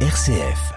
[0.00, 0.76] RCF.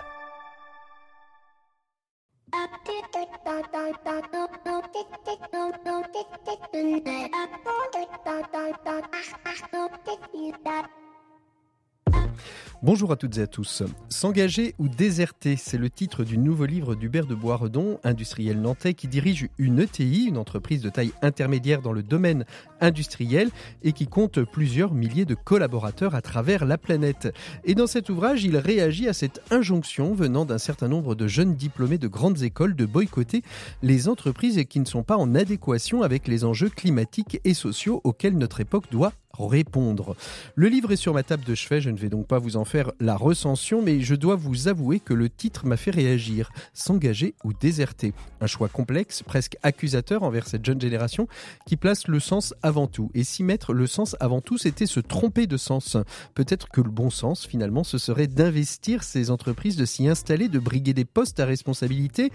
[12.81, 13.83] Bonjour à toutes et à tous.
[14.07, 19.09] S'engager ou déserter, c'est le titre du nouveau livre d'Hubert de Boisredon, industriel nantais qui
[19.09, 22.45] dirige une ETI, une entreprise de taille intermédiaire dans le domaine
[22.79, 23.49] industriel
[23.83, 27.33] et qui compte plusieurs milliers de collaborateurs à travers la planète.
[27.65, 31.55] Et dans cet ouvrage, il réagit à cette injonction venant d'un certain nombre de jeunes
[31.55, 33.43] diplômés de grandes écoles de boycotter
[33.81, 38.37] les entreprises qui ne sont pas en adéquation avec les enjeux climatiques et sociaux auxquels
[38.37, 39.11] notre époque doit
[39.47, 40.15] répondre.
[40.55, 42.65] Le livre est sur ma table de chevet, je ne vais donc pas vous en
[42.69, 46.51] faire la recension, mais je dois vous avouer que le titre m'a fait réagir.
[46.73, 48.13] S'engager ou déserter.
[48.41, 51.27] Un choix complexe, presque accusateur envers cette jeune génération
[51.65, 53.09] qui place le sens avant tout.
[53.15, 55.97] Et s'y mettre le sens avant tout, c'était se tromper de sens.
[56.35, 60.59] Peut-être que le bon sens, finalement, ce serait d'investir ces entreprises, de s'y installer, de
[60.59, 62.31] briguer des postes à responsabilité.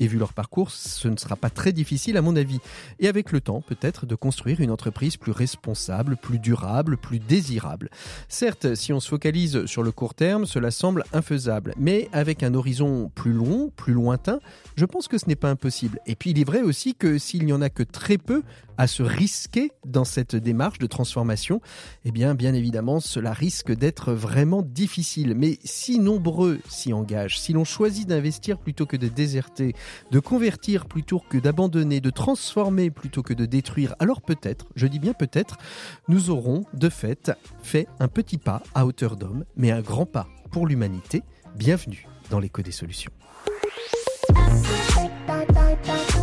[0.00, 2.60] Et vu leur parcours, ce ne sera pas très difficile à mon avis.
[3.00, 7.90] Et avec le temps, peut-être, de construire une entreprise plus responsable, plus durable, plus désirable.
[8.28, 12.54] Certes, si on se focalise sur le court terme, cela semble infaisable, mais avec un
[12.54, 14.40] horizon plus long, plus lointain,
[14.76, 16.00] je pense que ce n'est pas impossible.
[16.06, 18.42] Et puis il est vrai aussi que s'il n'y en a que très peu
[18.78, 21.60] à se risquer dans cette démarche de transformation,
[22.04, 25.34] eh bien bien évidemment cela risque d'être vraiment difficile.
[25.34, 29.74] Mais si nombreux s'y engagent, si l'on choisit d'investir plutôt que de déserter,
[30.10, 35.00] de convertir plutôt que d'abandonner, de transformer plutôt que de détruire, alors peut-être, je dis
[35.00, 35.58] bien peut-être,
[36.06, 37.32] nous aurons de fait
[37.62, 41.22] fait un petit pas à hauteur d'homme, mais un grand pas pour l'humanité.
[41.56, 43.10] Bienvenue dans l'écho des solutions.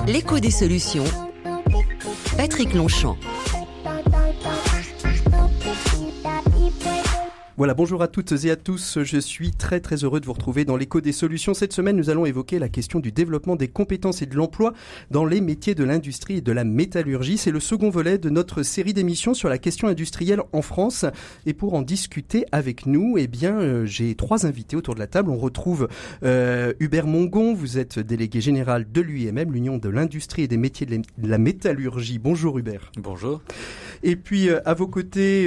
[0.07, 1.03] L'écho des solutions.
[2.37, 3.34] Patrick Longchamp.
[7.57, 8.99] Voilà, bonjour à toutes et à tous.
[9.01, 11.53] Je suis très très heureux de vous retrouver dans l'écho des solutions.
[11.53, 14.73] Cette semaine, nous allons évoquer la question du développement des compétences et de l'emploi
[15.09, 17.37] dans les métiers de l'industrie et de la métallurgie.
[17.37, 21.05] C'est le second volet de notre série d'émissions sur la question industrielle en France.
[21.45, 25.07] Et pour en discuter avec nous, eh bien, euh, j'ai trois invités autour de la
[25.07, 25.29] table.
[25.29, 25.87] On retrouve
[26.23, 27.53] euh, Hubert Mongon.
[27.53, 32.19] Vous êtes délégué général de l'UIMM, l'Union de l'industrie et des métiers de la métallurgie.
[32.19, 32.91] Bonjour Hubert.
[32.97, 33.41] Bonjour.
[34.03, 35.45] Et puis euh, à vos côtés,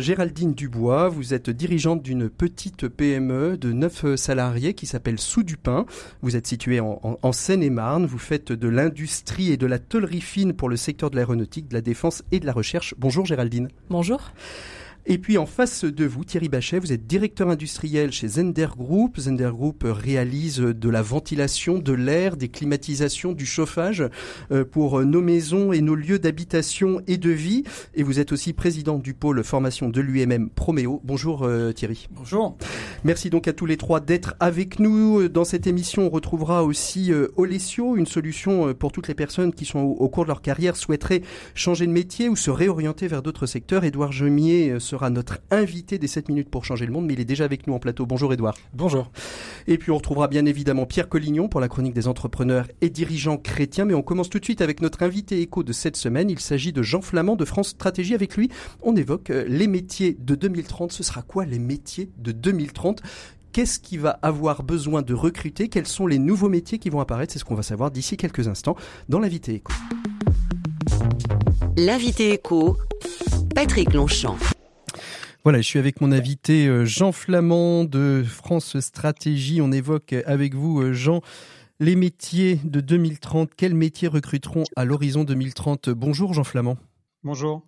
[0.00, 1.08] Géraldine Dubois.
[1.08, 5.86] Vous êtes dirigeante d'une petite PME de 9 salariés qui s'appelle Sous du Pain.
[6.22, 8.06] Vous êtes situé en, Seine-et-Marne.
[8.06, 11.74] Vous faites de l'industrie et de la tôlerie fine pour le secteur de l'aéronautique, de
[11.74, 12.94] la défense et de la recherche.
[12.98, 13.68] Bonjour Géraldine.
[13.88, 14.32] Bonjour.
[15.06, 19.18] Et puis en face de vous, Thierry Bachet, vous êtes directeur industriel chez Zender Group.
[19.18, 24.04] Zender Group réalise de la ventilation, de l'air, des climatisations, du chauffage
[24.52, 27.64] euh, pour nos maisons et nos lieux d'habitation et de vie.
[27.94, 31.00] Et vous êtes aussi président du pôle formation de l'UMM Proméo.
[31.02, 32.06] Bonjour euh, Thierry.
[32.10, 32.58] Bonjour.
[33.02, 35.28] Merci donc à tous les trois d'être avec nous.
[35.28, 39.64] Dans cette émission, on retrouvera aussi euh, Olesio, une solution pour toutes les personnes qui
[39.64, 41.22] sont au, cours de leur carrière souhaiteraient
[41.54, 43.84] changer de métier ou se réorienter vers d'autres secteurs.
[43.84, 47.24] Édouard Gemier sera notre invité des 7 minutes pour changer le monde, mais il est
[47.24, 48.06] déjà avec nous en plateau.
[48.06, 48.56] Bonjour Edouard.
[48.74, 49.12] Bonjour.
[49.68, 53.36] Et puis on retrouvera bien évidemment Pierre Collignon pour la chronique des entrepreneurs et dirigeants
[53.36, 56.28] chrétiens, mais on commence tout de suite avec notre invité écho de cette semaine.
[56.28, 58.14] Il s'agit de Jean Flamand de France Stratégie.
[58.14, 58.50] Avec lui,
[58.82, 60.90] on évoque euh, les métiers de 2030.
[60.90, 63.00] Ce sera quoi les métiers de 2030
[63.52, 65.68] Qu'est-ce qui va avoir besoin de recruter?
[65.68, 67.32] Quels sont les nouveaux métiers qui vont apparaître?
[67.32, 68.76] C'est ce qu'on va savoir d'ici quelques instants
[69.08, 69.72] dans l'invité écho.
[71.76, 72.76] L'invité écho,
[73.54, 74.36] Patrick Longchamp.
[75.42, 79.62] Voilà, je suis avec mon invité euh, Jean Flamand de France Stratégie.
[79.62, 81.22] On évoque avec vous, euh, Jean,
[81.78, 83.52] les métiers de 2030.
[83.56, 86.76] Quels métiers recruteront à l'horizon 2030 Bonjour Jean Flamand.
[87.22, 87.66] Bonjour.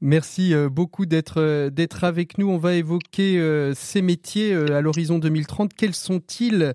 [0.00, 2.48] Merci euh, beaucoup d'être d'être avec nous.
[2.48, 5.72] On va évoquer ces métiers à l'horizon 2030.
[5.74, 6.74] Quels sont-ils?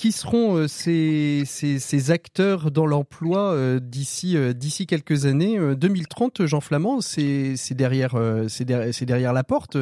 [0.00, 5.58] Qui seront euh, ces, ces, acteurs dans l'emploi euh, d'ici euh, d'ici quelques années?
[5.76, 8.16] 2030, Jean Flamand, c'est derrière,
[8.48, 9.76] c'est derrière, la porte.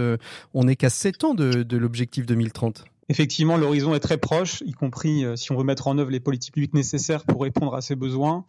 [0.54, 2.84] on n'est qu'à 7 ans de, de l'objectif 2030.
[3.09, 6.54] Effectivement, l'horizon est très proche, y compris si on veut mettre en œuvre les politiques
[6.54, 8.45] publiques nécessaires pour répondre à ces besoins.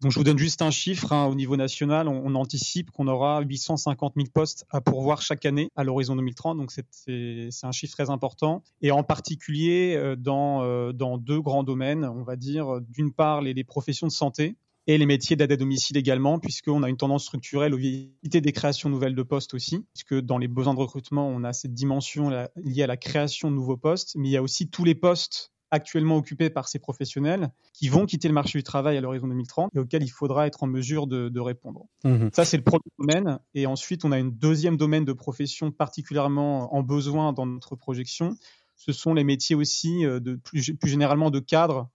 [0.00, 1.12] Donc, je vous donne juste un chiffre.
[1.12, 5.70] Hein, au niveau national, on, anticipe qu'on aura 850 000 postes à pourvoir chaque année
[5.74, 6.56] à l'horizon 2030.
[6.56, 8.62] Donc, c'est un chiffre très important.
[8.80, 13.42] Et en particulier euh, dans, euh, dans deux grands domaines, on va dire d'une part
[13.42, 14.56] les, professions de santé
[14.86, 18.52] et les métiers d'aide à domicile également, puisqu'on a une tendance structurelle au éviter des
[18.52, 22.30] créations nouvelles de postes aussi, puisque dans les besoins de recrutement, on a cette dimension
[22.56, 25.52] liée à la création de nouveaux postes, mais il y a aussi tous les postes
[25.70, 29.70] actuellement occupés par ces professionnels qui vont quitter le marché du travail à l'horizon 2030
[29.74, 31.86] et auxquels il faudra être en mesure de, répondre.
[32.04, 32.28] Mmh.
[32.32, 33.38] Ça, c'est le premier domaine.
[33.54, 38.36] Et ensuite, on a une deuxième domaine de profession particulièrement en besoin dans notre projection.
[38.76, 41.90] ce sont les métiers aussi de plus, plus généralement de cadre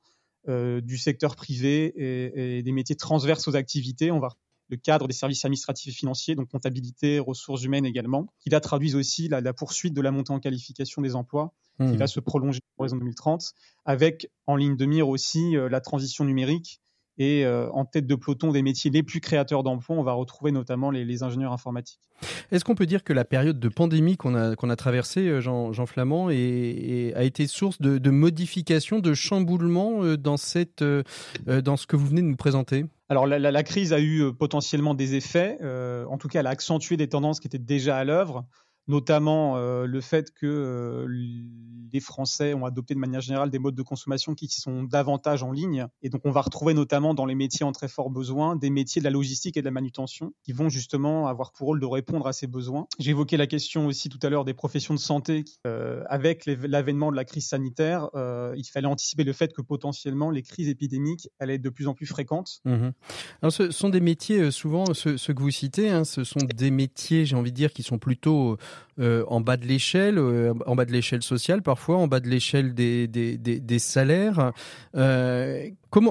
[0.47, 4.11] du secteur privé et, et, des métiers transverses aux activités.
[4.11, 4.29] On va
[4.69, 8.95] le cadre des services administratifs et financiers, donc comptabilité, ressources humaines également, qui là traduisent
[8.95, 11.95] aussi la, poursuite de la montée en qualification des emplois, qui mmh.
[11.95, 13.53] va se prolonger pour l'horizon 2030,
[13.85, 16.81] avec en ligne de mire aussi la transition numérique
[17.17, 20.51] et euh, en tête de peloton des métiers les plus créateurs d'emplois, on va retrouver
[20.51, 21.99] notamment les, ingénieurs informatiques.
[22.51, 25.41] Est-ce qu'on peut dire que la période de pandémie qu'on a, qu'on a traversée, euh,
[25.41, 30.83] Jean, Jean Flamand, a été source de, de modifications, de chamboulements euh, dans, cette,
[31.45, 32.85] dans ce que vous venez de nous présenter?
[33.13, 36.97] Alors la, la, crise a eu potentiellement des effets, en tout cas elle a accentué
[36.97, 38.47] des tendances qui étaient déjà à l'œuvre
[38.87, 41.07] notamment euh, le fait que euh,
[41.91, 45.51] les Français ont adopté de manière générale des modes de consommation qui sont davantage en
[45.51, 45.87] ligne.
[46.01, 48.99] Et donc, on va retrouver notamment dans les métiers en très fort besoin des métiers
[48.99, 52.27] de la logistique et de la manutention qui vont justement avoir pour rôle de répondre
[52.27, 52.87] à ces besoins.
[52.99, 55.45] Évoqué la question aussi tout à l'heure des professions de santé.
[55.67, 58.09] Euh, avec l'avènement de la crise sanitaire,
[58.55, 61.93] il fallait anticiper le fait que potentiellement les crises épidémiques allaient être de plus en
[61.93, 62.59] plus fréquentes.
[62.65, 62.89] Mmh
[63.41, 67.25] Alors, ce sont des métiers, souvent, ceux, que vous citez, hein, ce sont des métiers,
[67.25, 68.57] j'ai envie de dire, qui sont plutôt
[68.99, 72.27] euh, en bas de l'échelle, euh, en bas de l'échelle sociale parfois, en bas de
[72.27, 74.51] l'échelle des, salaires.
[74.95, 75.67] Euh,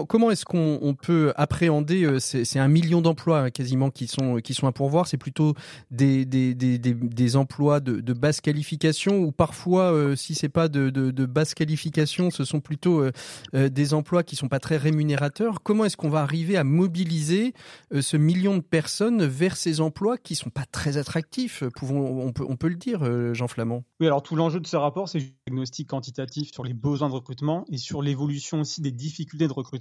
[0.07, 4.73] comment est-ce qu'on peut appréhender euh, C'est un million d'emplois hein, quasiment qui sont à
[4.73, 5.07] pourvoir.
[5.07, 5.55] C'est plutôt
[5.91, 12.45] des, emplois de, basse qualification ou parfois, euh, si c'est pas de, basse qualification, ce
[12.45, 13.05] sont plutôt
[13.53, 15.63] des emplois qui sont pas très rémunérateurs.
[15.63, 17.55] Comment est-ce qu'on va arriver à mobiliser
[17.99, 22.57] ce million de personnes vers ces emplois qui sont pas très attractifs on peut on
[22.57, 23.85] peut le dire, euh, Jean Flamand?
[24.01, 27.15] Oui, alors tout l'enjeu de ce rapport, c'est un diagnostic quantitatif sur les besoins de
[27.15, 29.72] recrutement et sur l'évolution aussi des difficultés de recrutement.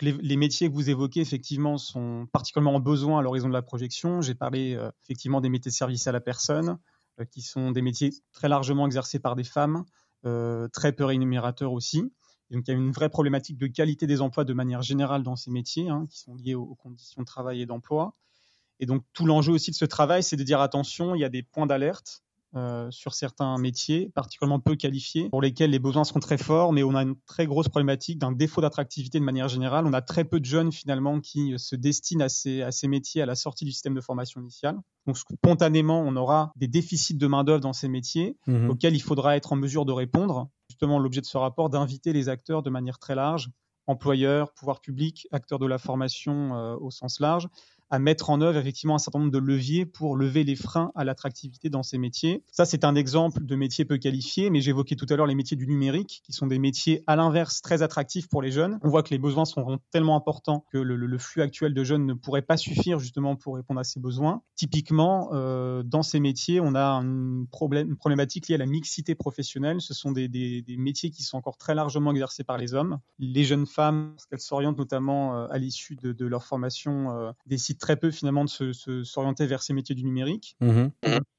[0.00, 4.20] Les, métiers que vous évoquez, effectivement, sont particulièrement en besoin à l'horizon de la projection.
[4.20, 6.78] J'ai parlé euh, effectivement des métiers de service à la personne,
[7.20, 9.84] euh, qui sont des métiers très largement exercés par des femmes,
[10.72, 12.04] très peu rémunérateurs aussi.
[12.50, 15.50] il y a une vraie problématique de qualité des emplois de manière générale dans ces
[15.50, 18.14] métiers, hein, qui sont liés aux conditions de travail et d'emploi.
[18.78, 21.28] Et donc tout l'enjeu aussi de ce travail, c'est de dire attention, il y a
[21.28, 22.22] des points d'alerte
[22.54, 26.82] euh, sur certains métiers, particulièrement peu qualifiés, pour lesquels les besoins sont très forts, mais
[26.82, 29.86] on a une très grosse problématique d'un défaut d'attractivité de manière générale.
[29.86, 33.22] On a très peu de jeunes finalement qui se destinent à ces, à ces métiers
[33.22, 34.76] à la sortie du système de formation initiale.
[35.06, 39.36] Donc spontanément, on aura des déficits de main-d'œuvre dans ces métiers mmh auxquels il faudra
[39.36, 40.48] être en mesure de répondre.
[40.68, 43.50] Justement, l'objet de ce rapport, d'inviter les acteurs de manière très large,
[43.86, 47.48] employeurs, pouvoirs publics, acteurs de la formation euh, au sens large,
[47.92, 51.04] à mettre en œuvre effectivement un certain nombre de leviers pour lever les freins à
[51.04, 52.42] l'attractivité dans ces métiers.
[52.50, 55.58] Ça, c'est un exemple de métier peu qualifié, mais j'évoquais tout à l'heure les métiers
[55.58, 58.78] du numérique, qui sont des métiers à l'inverse très attractifs pour les jeunes.
[58.82, 62.14] On voit que les besoins sont tellement importants que le, flux actuel de jeunes ne
[62.14, 64.40] pourrait pas suffire justement pour répondre à ces besoins.
[64.56, 69.82] Typiquement, euh, dans ces métiers, on a une, problématique liée à la mixité professionnelle.
[69.82, 73.00] Ce sont des, métiers qui sont encore très largement exercés par les hommes.
[73.18, 77.81] Les jeunes femmes, qu'elles s'orientent notamment euh, à l'issue de, de, leur formation, euh, décident
[77.82, 80.56] très peu finalement de s'orienter vers ces métiers du numérique.
[80.60, 80.86] Mmh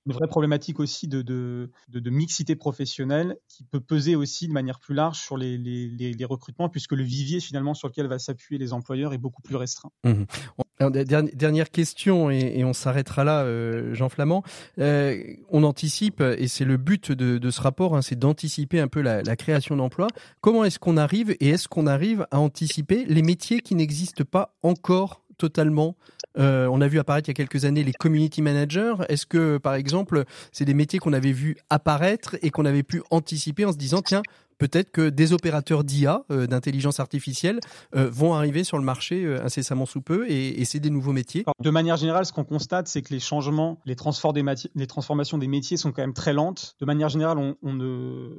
[0.06, 4.80] Une vraie problématique aussi de, de, de, mixité professionnelle qui peut peser aussi de manière
[4.80, 8.60] plus large sur les, les, les, recrutements puisque le vivier finalement sur lequel va s'appuyer
[8.60, 9.92] les employeurs est beaucoup plus restreint.
[10.04, 10.24] Mmh
[10.90, 14.44] dernière question et, on s'arrêtera là, euh, Jean Flamand.
[14.80, 18.88] Euh, on anticipe et c'est le but de, de ce rapport, hein, c'est d'anticiper un
[18.88, 20.08] peu la, la création d'emplois.
[20.42, 24.56] Comment est-ce qu'on arrive et est-ce qu'on arrive à anticiper les métiers qui n'existent pas
[24.64, 25.98] encore totalement
[26.40, 28.96] euh, on a vu apparaître il y a quelques années les community managers.
[29.10, 33.04] Est-ce que, par exemple, c'est des métiers qu'on avait vu apparaître et qu'on avait pu
[33.12, 34.24] anticiper en se disant, tiens,
[34.58, 37.60] peut-être que des opérateurs d'IA, euh, d'intelligence artificielle,
[37.96, 41.44] euh, vont arriver sur le marché incessamment sous peu et, c'est des nouveaux métiers?
[41.62, 43.96] De manière générale, ce qu'on constate, c'est que les changements, les,
[44.76, 46.76] les, transformations des métiers sont quand même très lentes.
[46.80, 48.30] De manière générale, on ne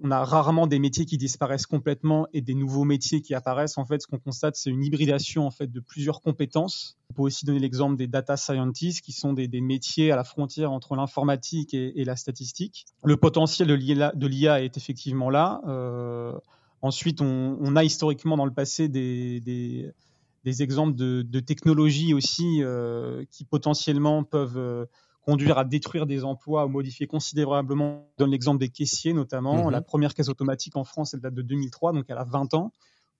[0.00, 3.78] on a rarement des métiers qui disparaissent complètement et des nouveaux métiers qui apparaissent.
[3.78, 6.96] En fait, ce qu'on constate, c'est une hybridation en fait de plusieurs compétences.
[7.10, 10.72] On peut aussi donner l'exemple des data scientists, qui sont des, métiers à la frontière
[10.72, 12.86] entre l'informatique et, la statistique.
[13.04, 15.60] Le potentiel de l'IA est effectivement là.
[15.68, 16.32] Euh,
[16.80, 19.92] ensuite, on, a historiquement dans le passé des,
[20.44, 24.86] exemples de, technologies aussi euh, qui potentiellement peuvent euh,
[25.22, 28.08] conduire à détruire des emplois ou modifier considérablement.
[28.18, 29.66] Je donne l'exemple des caissiers notamment.
[29.66, 29.70] Mhm.
[29.70, 32.72] La première caisse automatique en France, elle date de 2003, donc elle a 20 ans.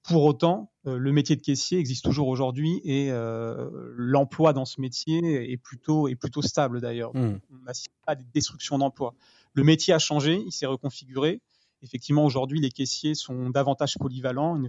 [0.03, 4.81] Pour autant, euh, le métier de caissier existe toujours aujourd'hui et euh, l'emploi dans ce
[4.81, 7.15] métier est plutôt, est plutôt stable d'ailleurs.
[7.15, 7.39] Mhm.
[7.53, 9.15] On n'assiste pas à des destructions d'emplois.
[9.55, 11.41] Le métier a changé, il s'est reconfiguré.
[11.83, 14.61] Effectivement, aujourd'hui, les caissiers sont davantage polyvalents,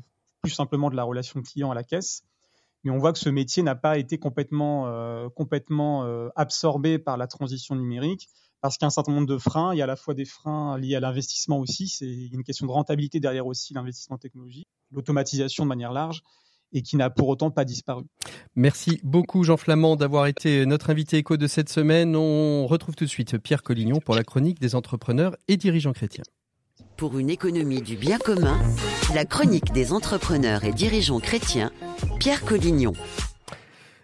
[0.41, 2.23] plus simplement de la relation client à la caisse
[2.83, 7.27] mais on voit que ce métier n'a pas été complètement, euh, euh, absorbé par la
[7.27, 8.29] transition numérique
[8.61, 9.73] parce qu'il y a un certain nombre de freins.
[9.73, 11.87] Il y a à la fois des freins liés à l'investissement aussi.
[11.87, 16.23] C'est une question de rentabilité derrière aussi l'investissement technologique, l'automatisation de manière large
[16.73, 18.03] et qui n'a pour autant pas disparu.
[18.55, 22.15] Merci beaucoup Jean Flamand d'avoir été notre invité éco de cette semaine.
[22.15, 26.23] On retrouve tout de suite Pierre Collignon pour la chronique des entrepreneurs et dirigeants chrétiens.
[27.03, 28.57] Pour une économie du bien commun,
[29.13, 31.69] la chronique des entrepreneurs et dirigeants chrétiens,
[32.17, 32.93] Pierre Collignon.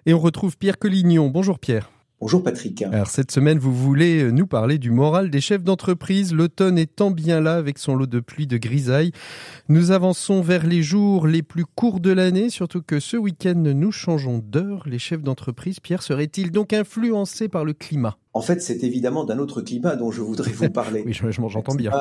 [0.06, 1.30] Et on retrouve Pierre Collignon.
[1.30, 1.92] Bonjour Pierre.
[2.20, 2.82] Bonjour Patrick.
[2.82, 7.40] Alors cette semaine, vous voulez nous parler du moral des chefs d'entreprise, l'automne étant bien
[7.40, 9.14] là avec son lot de pluie, de grisaille.
[9.70, 13.94] Nous avançons vers les jours les plus courts de l'année, surtout que ce week-end, nous
[13.94, 14.84] changeons d'heure.
[14.86, 18.18] Les chefs d'entreprise, Pierre, seraient-ils donc influencés par le climat?
[18.34, 21.04] En fait, c'est évidemment d'un autre climat dont je voudrais vous parler.
[21.06, 21.92] oui, j'entends bien.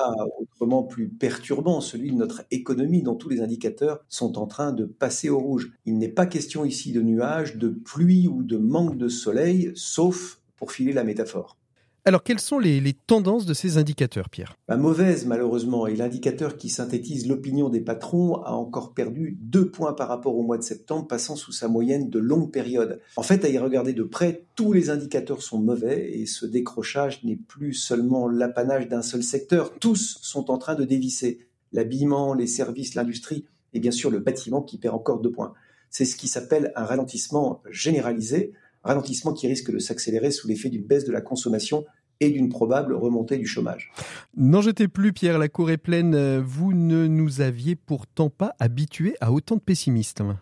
[0.40, 4.85] autrement plus perturbant, celui de notre économie dont tous les indicateurs sont en train de
[4.85, 5.73] passer au rouge.
[5.87, 10.40] Il n'est pas question ici de nuages, de pluie ou de manque de soleil, sauf
[10.56, 11.56] pour filer la métaphore.
[12.05, 14.57] Alors, quelles sont les, tendances de ces indicateurs, Pierre?
[14.67, 19.93] Bah, Mauvaise, malheureusement, et l'indicateur qui synthétise l'opinion des patrons a encore perdu deux points
[19.93, 23.00] par rapport au mois de septembre, passant sous sa moyenne de longue période.
[23.17, 27.23] En fait, à y regarder de près, tous les indicateurs sont mauvais et ce décrochage
[27.25, 29.78] n'est plus seulement l'apanage d'un seul secteur.
[29.78, 31.47] Tous sont en train de dévisser.
[31.73, 35.52] L'habillement, les services, l'industrie et bien sûr le bâtiment qui perd encore deux points.
[35.90, 38.52] C'est ce qui s'appelle un ralentissement généralisé,
[38.88, 41.85] ralentissement qui risque de s'accélérer sous l'effet d'une baisse de la consommation
[42.21, 43.92] et d'une probable remontée du chômage.
[44.37, 46.40] N'en jetez plus, Pierre, la cour est pleine.
[46.40, 50.37] Vous ne nous aviez pourtant pas habitués à autant de pessimisme.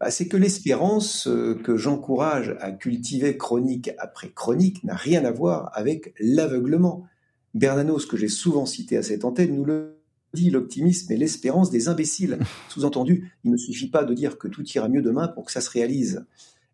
[0.00, 5.30] Bah, c'est que l'espérance euh, que j'encourage à cultiver chronique après chronique n'a rien à
[5.30, 7.06] voir avec l'aveuglement.
[7.54, 9.98] Bernanos, que j'ai souvent cité à cette antenne, nous le
[10.34, 12.38] dit, l'optimisme est l'espérance des imbéciles.
[12.68, 15.60] Sous-entendu, il ne suffit pas de dire que tout ira mieux demain pour que ça
[15.60, 16.24] se réalise.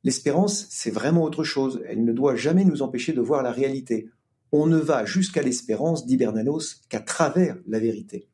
[0.05, 1.83] L'espérance, c'est vraiment autre chose.
[1.89, 4.09] Elle ne doit jamais nous empêcher de voir la réalité
[4.53, 8.29] on ne va jusqu'à l'espérance, dit Bernanos, qu'à travers la vérité.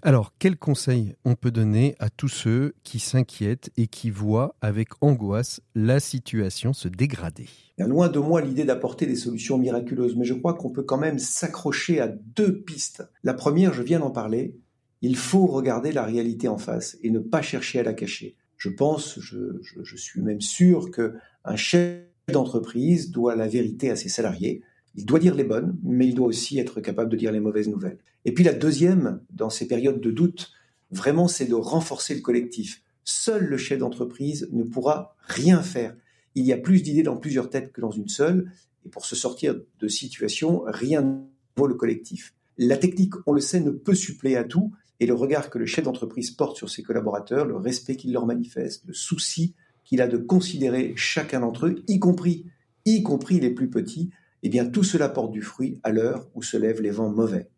[0.00, 4.88] Alors, quel conseil on peut donner à tous ceux qui s'inquiètent et qui voient avec
[5.02, 7.48] angoisse la situation se dégrader?
[7.76, 11.18] Loin de moi l'idée d'apporter des solutions miraculeuses, mais je crois qu'on peut quand même
[11.18, 13.02] s'accrocher à deux pistes.
[13.24, 14.56] La première, je viens d'en parler,
[15.02, 18.37] il faut regarder la réalité en face et ne pas chercher à la cacher.
[18.58, 24.10] Je pense, je, suis même sûr que un chef d'entreprise doit la vérité à ses
[24.10, 24.62] salariés
[24.98, 27.68] il doit dire les bonnes, mais il doit aussi être capable de dire les mauvaises
[27.68, 27.98] nouvelles.
[28.24, 30.50] Et puis la deuxième, dans ces périodes de doute,
[30.90, 32.82] vraiment, c'est de renforcer le collectif.
[33.04, 35.94] Seul le chef d'entreprise ne pourra rien faire.
[36.34, 38.50] Il y a plus d'idées dans plusieurs têtes que dans une seule,
[38.84, 41.20] et pour se sortir de situation, rien ne
[41.56, 42.34] vaut le collectif.
[42.56, 45.66] La technique, on le sait, ne peut suppléer à tout, et le regard que le
[45.66, 50.08] chef d'entreprise porte sur ses collaborateurs, le respect qu'il leur manifeste, le souci qu'il a
[50.08, 52.46] de considérer chacun d'entre eux, y compris,
[52.84, 54.10] y compris les plus petits,
[54.42, 57.48] eh bien tout cela porte du fruit à l'heure où se lèvent les vents mauvais.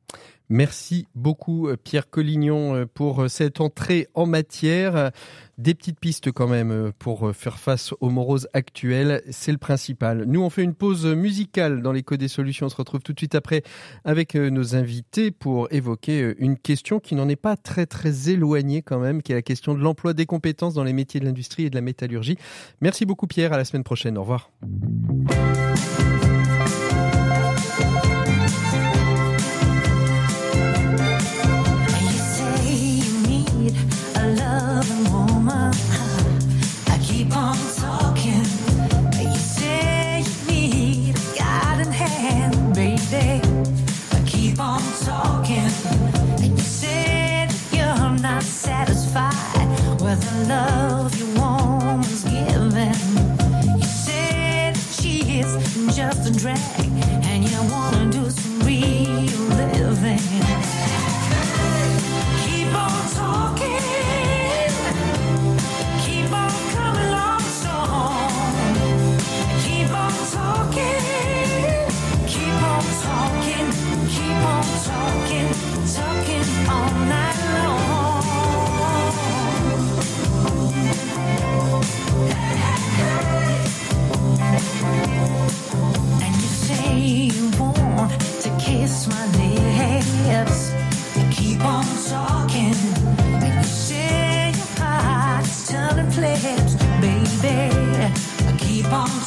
[0.50, 5.12] Merci beaucoup euh, Pierre Collignon euh, pour euh, cette entrée en matière.
[5.58, 10.24] Des petites pistes quand même pour faire face aux moroses actuelles, c'est le principal.
[10.24, 12.64] Nous on fait une pause musicale dans l'écho des solutions.
[12.64, 13.62] On se retrouve tout de suite après
[14.06, 19.00] avec nos invités pour évoquer une question qui n'en est pas très très éloignée quand
[19.00, 21.70] même, qui est la question de l'emploi des compétences dans les métiers de l'industrie et
[21.70, 22.38] de la métallurgie.
[22.80, 24.16] Merci beaucoup Pierre, à la semaine prochaine.
[24.16, 24.50] Au revoir.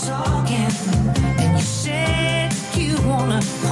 [0.06, 0.70] talking,
[1.40, 3.63] and you said you wanna.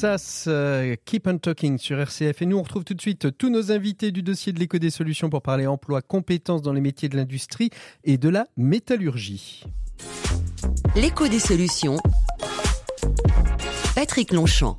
[0.00, 0.44] Texas.
[0.46, 2.40] Euh, keep on talking sur RCF.
[2.40, 4.88] Et nous, on retrouve tout de suite tous nos invités du dossier de l'éco des
[4.88, 7.68] solutions pour parler emploi, compétences dans les métiers de l'industrie
[8.04, 9.64] et de la métallurgie.
[10.96, 11.98] L'écho des solutions.
[13.94, 14.76] Patrick Longchamp.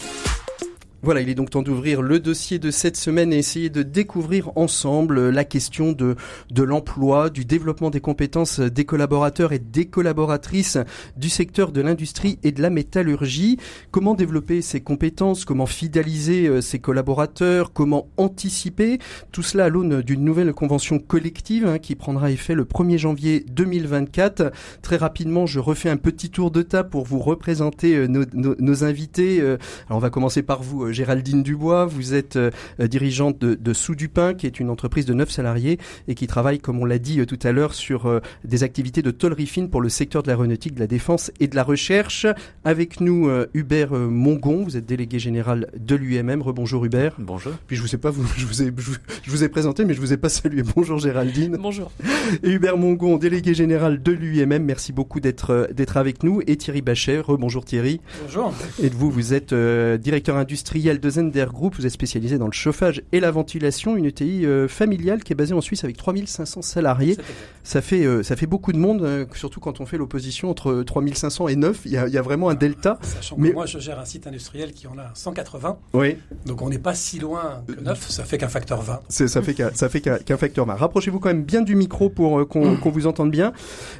[1.03, 4.51] Voilà, il est donc temps d'ouvrir le dossier de cette semaine et essayer de découvrir
[4.55, 6.15] ensemble la question de,
[6.51, 10.77] de l'emploi, du développement des compétences des collaborateurs et des collaboratrices
[11.17, 13.57] du secteur de l'industrie et de la métallurgie.
[13.89, 18.99] Comment développer ces compétences, comment fidéliser ces euh, collaborateurs, comment anticiper?
[19.31, 23.45] Tout cela à l'aune d'une nouvelle convention collective hein, qui prendra effet le 1er janvier
[23.49, 24.51] 2024.
[24.81, 28.83] Très rapidement, je refais un petit tour de table pour vous représenter euh, nos, nos,
[28.83, 29.39] invités.
[29.41, 31.85] Euh, alors on va commencer par vous, Géraldine Dubois.
[31.85, 32.37] Vous êtes
[32.79, 36.15] euh, dirigeante de, de Sous du Pain, qui est une entreprise de 9 salariés et
[36.15, 39.11] qui travaille, comme on l'a dit euh, tout à l'heure, sur euh, des activités de
[39.11, 42.25] tôlerie fine pour le secteur de l'aéronautique, de la défense et de la recherche.
[42.63, 44.63] Avec nous, Hubert Mongon.
[44.63, 46.41] Vous êtes délégué général de l'UMM.
[46.41, 47.15] Rebonjour Hubert.
[47.17, 47.53] Bonjour.
[47.67, 48.73] Puis je vous sais pas, vous, je vous ai,
[49.23, 50.63] je, vous ai présenté, mais je vous ai pas salué.
[50.75, 51.57] Bonjour Géraldine.
[51.59, 51.91] Bonjour.
[52.43, 54.63] Et Hubert Mongon, délégué général de l'UMM.
[54.63, 56.41] Merci beaucoup d'être d'être avec nous.
[56.47, 57.19] Et Thierry Bachet.
[57.19, 58.01] Rebonjour Thierry.
[58.23, 58.53] Bonjour.
[58.81, 60.37] Et vous, vous êtes directeur
[60.81, 61.75] industriel de Zender Group.
[61.77, 65.35] Vous êtes spécialisé dans le chauffage et la ventilation, une ETI euh, familiale qui est
[65.35, 67.17] basée en Suisse avec 3500 salariés.
[67.63, 70.81] Ça fait, euh, ça fait beaucoup de monde, euh, surtout quand on fait l'opposition entre
[70.83, 71.81] 3500 et 9.
[71.85, 72.97] Il y a, il y a vraiment un delta.
[73.01, 75.77] Sachant que moi, je gère un site industriel qui en a 180.
[75.93, 76.17] Oui.
[76.45, 78.09] Donc on n'est pas si loin que 9.
[78.09, 79.01] Ça fait qu'un facteur 20.
[79.09, 80.75] Ça fait qu'un, fait qu'un facteur 20.
[80.75, 83.53] Rapprochez-vous quand même bien du micro pour qu'on, vous entende bien.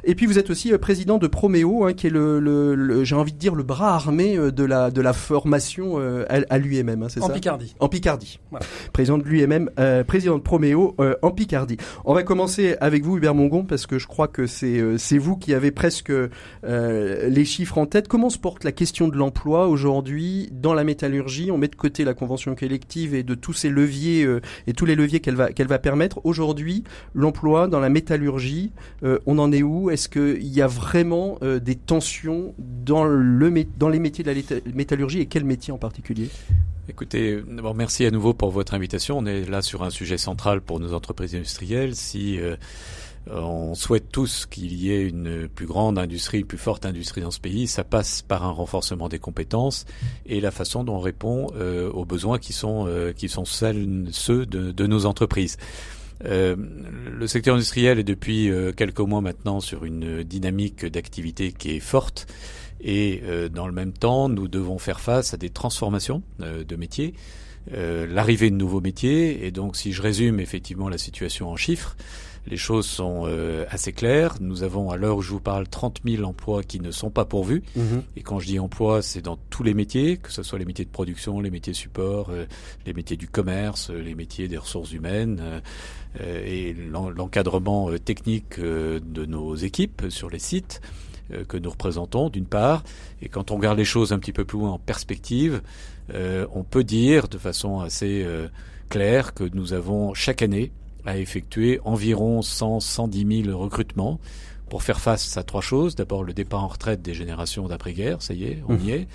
[0.04, 3.32] Et puis vous êtes aussi président de Proméo, hein, qui est le, le, j'ai envie
[3.32, 7.06] de dire le bras armé de la, de la formation à, à lui l'UMM, hein,
[7.08, 7.74] c'est ça En Picardie.
[7.80, 8.40] En Picardie.
[8.92, 11.76] Président de l'UMM, euh, président de Proméo euh, en Picardie.
[12.04, 15.18] On va commencer avec vous, Hubert Mongon, parce que je crois que c'est euh, c'est
[15.18, 16.12] vous qui avez presque
[16.62, 18.08] les chiffres en tête.
[18.08, 21.50] Comment se porte la question de l'emploi aujourd'hui dans la métallurgie?
[21.50, 24.26] On met de côté la convention collective et de tous ces leviers
[24.66, 26.20] et tous les leviers qu'elle va qu'elle va permettre.
[26.24, 29.90] Aujourd'hui, l'emploi dans la métallurgie, on en est où?
[29.90, 35.20] Est-ce qu'il y a vraiment des tensions dans le dans les métiers de la métallurgie
[35.20, 36.30] et quels métiers en particulier?
[36.92, 37.42] Écoutez,
[37.74, 39.16] merci à nouveau pour votre invitation.
[39.16, 41.96] On est là sur un sujet central pour nos entreprises industrielles.
[41.96, 42.54] Si euh,
[43.30, 47.30] on souhaite tous qu'il y ait une plus grande industrie, une plus forte industrie dans
[47.30, 49.86] ce pays, ça passe par un renforcement des compétences
[50.26, 54.08] et la façon dont on répond euh, aux besoins qui sont euh, qui sont celles,
[54.10, 55.56] ceux de, de nos entreprises.
[56.26, 56.56] Euh,
[57.10, 62.26] le secteur industriel est depuis quelques mois maintenant sur une dynamique d'activité qui est forte.
[62.82, 66.76] Et euh, dans le même temps, nous devons faire face à des transformations euh, de
[66.76, 67.14] métiers,
[67.72, 69.46] euh, l'arrivée de nouveaux métiers.
[69.46, 71.96] Et donc, si je résume effectivement la situation en chiffres,
[72.48, 73.28] les choses sont
[73.70, 74.34] assez claires.
[74.40, 77.24] Nous avons, à l'heure où je vous parle, 30 000 emplois qui ne sont pas
[77.24, 77.62] pourvus.
[77.76, 78.02] Mhm.
[78.16, 80.84] Et quand je dis emploi, c'est dans tous les métiers, que ce soit les métiers
[80.84, 82.32] de production, les métiers support,
[82.84, 85.62] les métiers du commerce, les métiers des ressources humaines
[86.20, 90.80] et l'encadrement technique de nos équipes sur les sites.
[91.32, 92.82] Euh, que nous représentons, d'une part,
[93.20, 95.62] et quand on regarde les choses un petit peu plus loin en perspective,
[96.14, 98.48] euh, on peut dire de façon assez euh,
[98.88, 100.72] claire que nous avons chaque année
[101.04, 104.20] à effectuer environ 100, 110 000 recrutements
[104.68, 105.94] pour faire face à trois choses.
[105.96, 108.90] D'abord, le départ en retraite des générations d'après-guerre, ça y est, on y mmh.
[108.90, 109.08] est.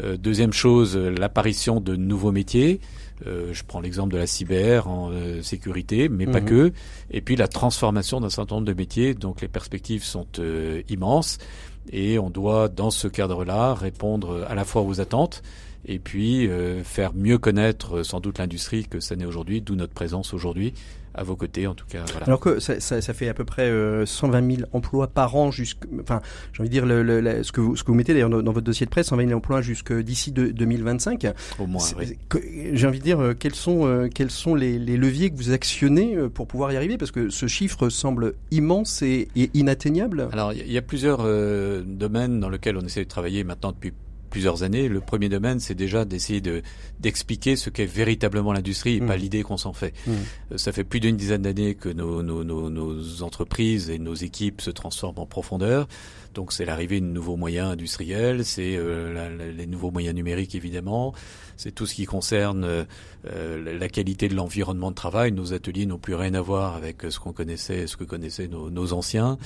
[0.00, 2.80] Euh, deuxième chose, l'apparition de nouveaux métiers.
[3.26, 6.44] Euh, je prends l'exemple de la cyber en euh, sécurité, mais pas mmh.
[6.44, 6.72] que.
[7.10, 9.14] Et puis la transformation d'un certain nombre de métiers.
[9.14, 10.26] Donc les perspectives sont
[10.88, 11.38] immenses
[11.92, 15.42] et on doit, dans ce cadre-là, répondre à la fois aux attentes
[15.86, 16.48] et puis
[16.84, 20.74] faire mieux connaître sans doute l'industrie que ça n'est aujourd'hui, d'où notre présence aujourd'hui
[21.14, 22.04] à vos côtés en tout cas.
[22.10, 22.26] Voilà.
[22.26, 23.70] Alors que ça, ça, ça, fait à peu près
[24.04, 26.20] 120 000 emplois par an, jusqu', enfin
[26.52, 28.52] j'ai envie de dire le, le, ce, que vous, ce que vous mettez d'ailleurs dans,
[28.52, 31.26] votre dossier de presse, 120 000 emplois jusque d'ici 2025.
[31.58, 32.16] Au moins, oui.
[32.72, 35.52] J'ai envie de dire euh, quels sont, euh, quels sont les, les, leviers que vous
[35.52, 36.98] actionnez euh, pour pouvoir y arriver?
[36.98, 40.28] Parce que ce chiffre semble immense et, et inatteignable.
[40.32, 41.24] Alors il y, a plusieurs
[41.84, 43.92] domaines dans lesquels on essaie de travailler maintenant depuis
[44.30, 44.88] plusieurs années.
[44.88, 46.62] Le premier domaine, c'est déjà d'essayer de
[47.00, 49.20] d'expliquer ce qu'est véritablement l'industrie et pas mmh.
[49.20, 49.92] l'idée qu'on s'en fait.
[50.06, 50.12] Mmh.
[50.52, 54.14] Euh, ça fait plus d'une dizaine d'années que nos, nos, nos, nos, entreprises et nos
[54.14, 55.88] équipes se transforment en profondeur.
[56.34, 61.12] Donc c'est l'arrivée de nouveaux moyens industriels, c'est euh, les nouveaux moyens numériques évidemment,
[61.56, 62.84] c'est tout ce qui concerne euh,
[63.26, 65.32] euh, la qualité de l'environnement de travail.
[65.32, 68.70] Nos ateliers n'ont plus rien à voir avec ce qu'on connaissait, ce que connaissaient nos,
[68.70, 69.38] nos anciens.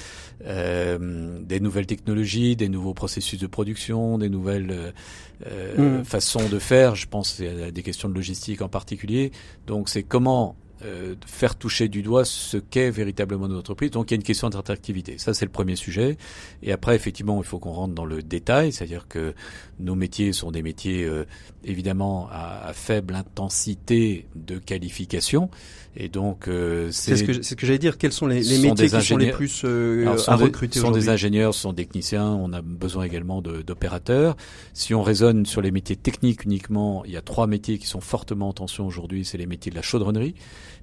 [0.44, 4.92] des nouvelles technologies, des nouveaux processus de production, des nouvelles
[5.46, 6.04] mmh.
[6.04, 6.94] façons de faire.
[6.94, 9.32] Je pense à des questions de logistique en particulier.
[9.66, 13.90] Donc c'est comment euh, faire toucher du doigt ce qu'est véritablement notre entreprise.
[13.90, 15.18] Donc il y a une question d'attractivité.
[15.18, 16.18] Ça c'est le premier sujet.
[16.62, 19.34] Et après effectivement il faut qu'on rentre dans le détail, c'est-à-dire que
[19.78, 21.24] nos métiers sont des métiers euh,
[21.64, 25.48] évidemment à, faible intensité de qualification.
[25.96, 27.98] Et donc euh, c'est ce que, ce que j'allais dire.
[27.98, 31.08] Quels sont les, les métiers qui sont les plus euh, à recruter Ce sont des
[31.08, 32.26] ingénieurs, ce sont des techniciens.
[32.26, 34.36] On a besoin également d'opérateurs.
[34.72, 38.00] Si on raisonne sur les métiers techniques uniquement, il y a trois métiers qui sont
[38.00, 39.24] fortement en tension aujourd'hui.
[39.24, 40.34] C'est les métiers de la chaudronnerie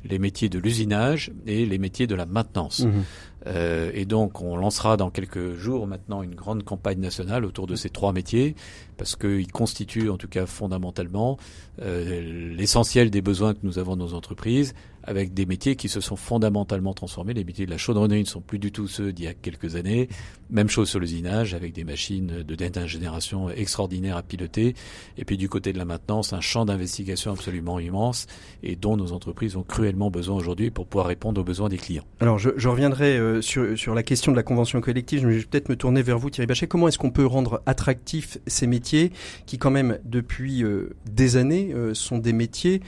[0.04, 2.82] les métiers de l'usinage et les métiers de la maintenance.
[2.82, 3.04] Mhm.
[3.48, 7.76] Euh, et donc, on lancera dans quelques jours maintenant une grande campagne nationale autour de
[7.76, 8.56] ces trois métiers,
[8.98, 11.38] parce qu'ils constituent en tout cas fondamentalement
[11.82, 16.02] euh, l'essentiel des besoins que nous avons dans nos entreprises, avec des métiers qui se
[16.02, 17.34] sont fondamentalement transformés.
[17.34, 19.76] Les métiers de la chaudronnerie ne sont plus du tout ceux d'il y a quelques
[19.76, 20.10] années.
[20.50, 24.76] Même chose sur l'usinage, avec des machines de dernière génération extraordinaires à piloter.
[25.18, 28.28] Et puis du côté de la maintenance, un champ d'investigation absolument immense
[28.64, 32.04] et dont nos entreprises ont cruellement besoin aujourd'hui pour pouvoir répondre aux besoins des clients.
[32.20, 35.22] Alors, je, reviendrai euh, sur, sur la question de la convention collective.
[35.22, 36.68] Je vais peut-être me tourner vers vous, Thierry Bachet.
[36.68, 39.12] Comment est-ce qu'on peut rendre attractifs ces métiers
[39.46, 42.82] qui, quand même, depuis euh, des années, euh, sont des métiers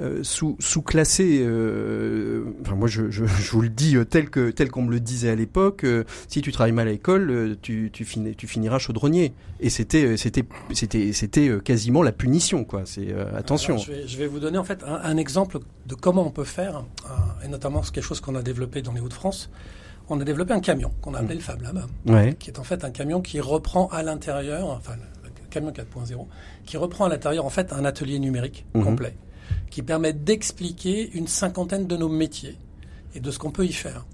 [0.00, 1.40] euh, sous sous-classé.
[1.42, 4.90] Euh, enfin, moi, je, je, je, vous le dis euh, tel que tel qu'on me
[4.90, 5.84] le disait à l'époque.
[6.28, 9.34] si tu travailles mal à l'école, tu tu, finis, tu finiras chaudronnier.
[9.60, 12.82] Et c'était c'était c'était c'était quasiment la punition, quoi.
[12.86, 13.76] C'est attention.
[13.76, 16.44] je, vais, je, vais, vous donner en fait un, un, exemple de comment on peut
[16.44, 16.84] faire,
[17.44, 19.50] et notamment c'est quelque chose qu'on a développé dans les Hauts-de-France
[20.12, 22.34] on a développé un camion qu'on a appelé le Fab Lab, ouais.
[22.40, 26.26] qui est en fait un camion qui reprend à l'intérieur, enfin le camion 4.0,
[26.66, 28.82] qui reprend à l'intérieur en fait un atelier numérique mhm.
[28.82, 29.14] complet
[29.70, 32.58] qui permet d'expliquer une cinquantaine de nos métiers
[33.14, 34.06] et de ce qu'on peut y faire.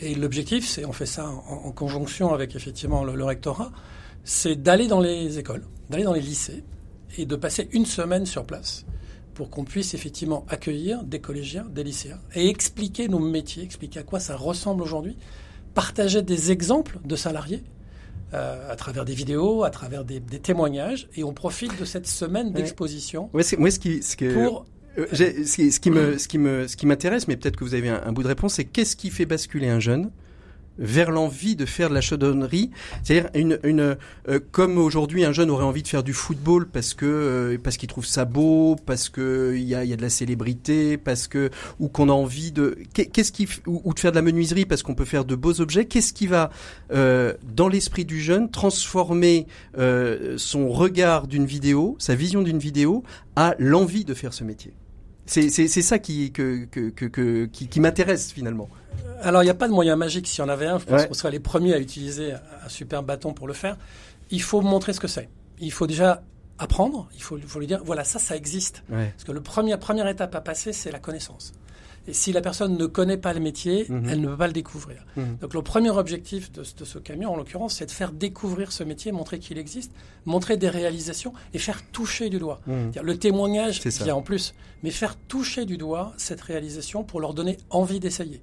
[0.00, 3.70] Et l'objectif, c'est, on fait ça en, conjonction avec effectivement le, rectorat,
[4.24, 6.64] c'est d'aller dans les écoles, d'aller dans les lycées
[7.18, 8.84] et de passer une semaine sur place
[9.34, 14.02] pour qu'on puisse effectivement accueillir des collégiens, des lycéens et expliquer nos métiers, expliquer à
[14.02, 15.16] quoi ça ressemble aujourd'hui,
[15.74, 17.62] partager des exemples de salariés
[18.34, 22.52] euh, à travers des vidéos, à travers des, témoignages, et on profite de cette semaine
[22.52, 23.30] d'exposition.
[23.32, 24.64] Ouais, ce qui, ce que, pour
[24.98, 25.90] euh, ce, qui ce qui
[26.38, 28.96] me, ce qui m'intéresse, mais peut-être que vous avez un bout de réponse, c'est qu'est-ce
[28.96, 30.10] qui fait basculer un jeune
[30.78, 32.70] vers l'envie de faire de la chaudronnerie.
[33.02, 33.96] C'est-à-dire une, une
[34.28, 37.76] euh, comme aujourd'hui un jeune aurait envie de faire du football parce que euh, parce
[37.76, 41.28] qu'il trouve ça beau, parce que il y a, y a de la célébrité, parce
[41.28, 44.82] que ou qu'on a envie de qu'est-ce qui ou, de faire de la menuiserie parce
[44.82, 45.84] qu'on peut faire de beaux objets.
[45.86, 46.50] Qu'est-ce qui va
[46.92, 49.46] euh, dans l'esprit du jeune transformer
[50.36, 53.02] son regard d'une vidéo, sa vision d'une vidéo,
[53.36, 54.72] à l'envie de faire ce métier?
[55.26, 58.68] C'est ça qui, que, que, que, qui, qui m'intéresse finalement.
[59.22, 60.26] Alors, il n'y a pas de moyen magique.
[60.26, 63.32] Si on avait un, je pense qu'on serait les premiers à utiliser un super bâton
[63.32, 63.76] pour le faire.
[64.30, 65.28] Il faut montrer ce que c'est.
[65.60, 66.22] Il faut déjà
[66.58, 67.08] apprendre.
[67.14, 68.82] Il faut, il faut lui dire, voilà, ça, ça existe.
[69.12, 71.52] Parce que le premier, première étape à passer, c'est la connaissance.
[72.08, 74.08] Et si la personne ne connaît pas le métier, mhm.
[74.08, 75.04] elle ne peut pas le découvrir.
[75.16, 75.36] Mhm.
[75.40, 79.12] Donc le premier objectif de, ce camion, en l'occurrence, c'est de faire découvrir ce métier,
[79.12, 79.92] montrer qu'il existe,
[80.26, 82.60] montrer des réalisations et faire toucher du doigt.
[82.66, 82.92] Mhm.
[83.02, 87.56] Le témoignage vient en plus, mais faire toucher du doigt cette réalisation pour leur donner
[87.70, 88.40] envie d'essayer.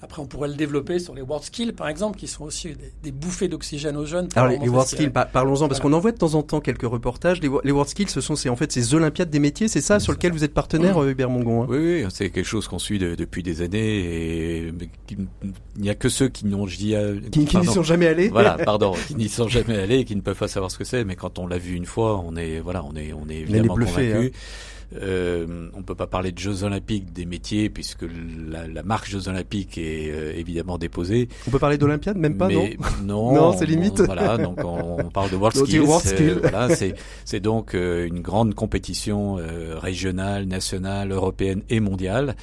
[0.00, 3.10] Après, on pourrait le développer sur les World Skills, par exemple, qui sont aussi des,
[3.10, 4.28] bouffées d'oxygène aux jeunes.
[4.36, 7.40] Alors, les, World Skills, parlons-en, parce qu'on en voit de temps en temps quelques reportages.
[7.40, 10.32] Les, World Skills, ce sont en fait ces Olympiades des métiers, c'est ça, sur lequel
[10.32, 11.66] vous êtes partenaire, euh, Hubert Mongon hein?
[11.68, 14.72] Oui, oui, c'est quelque chose qu'on suit depuis des années et
[15.08, 18.28] il n'y a que ceux qui n'ont qui, qui n'y sont jamais allés.
[18.28, 20.84] Voilà, pardon, qui n'y sont jamais allés et qui ne peuvent pas savoir ce que
[20.84, 21.04] c'est.
[21.04, 23.74] Mais quand on l'a vu une fois, on est voilà, on est on est évidemment
[23.74, 24.26] convaincu.
[24.26, 24.30] Hein.
[24.96, 28.06] Euh, on peut pas parler de Jeux Olympiques des métiers puisque
[28.48, 31.28] la, la marque Jeux Olympiques est euh, évidemment déposée.
[31.46, 32.68] On peut parler d'Olympiade, même pas, non
[33.04, 34.00] Non, non c'est limite.
[34.00, 35.80] voilà, donc on, parle de World Skills.
[35.80, 36.68] Euh, voilà,
[37.24, 39.38] c'est donc euh, une grande compétition
[39.76, 42.34] régionale, nationale, européenne et mondiale.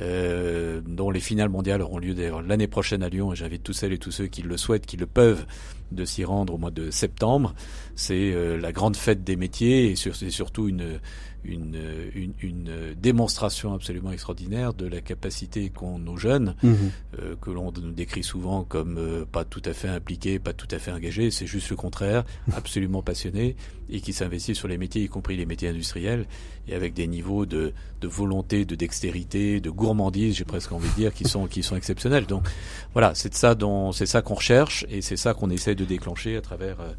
[0.00, 2.14] Euh, dont les finales mondiales auront lieu
[2.46, 4.96] l'année prochaine à Lyon et j'invite tous celles et tous ceux qui le souhaitent, qui
[4.96, 5.44] le peuvent,
[5.90, 7.54] de s'y rendre au mois de septembre.
[7.94, 10.98] C'est la grande fête des métiers et c'est surtout une,
[11.44, 11.80] une,
[12.14, 16.76] une, une, démonstration absolument extraordinaire de la capacité qu'ont nos jeunes, mhm.
[17.18, 20.68] euh, que l'on nous décrit souvent comme euh, pas tout à fait impliqués, pas tout
[20.70, 21.30] à fait engagés.
[21.30, 22.24] C'est juste le contraire,
[22.54, 23.56] absolument passionnés
[23.90, 26.26] et qui s'investissent sur les métiers, y compris les métiers industriels,
[26.66, 30.94] et avec des niveaux de, de volonté, de dextérité, de gourmandise, j'ai presque envie de
[30.94, 32.26] dire, qui sont qui sont exceptionnels.
[32.26, 32.48] Donc
[32.94, 36.36] voilà, c'est ça dont c'est ça qu'on recherche et c'est ça qu'on essaie de déclencher
[36.36, 36.92] à travers euh,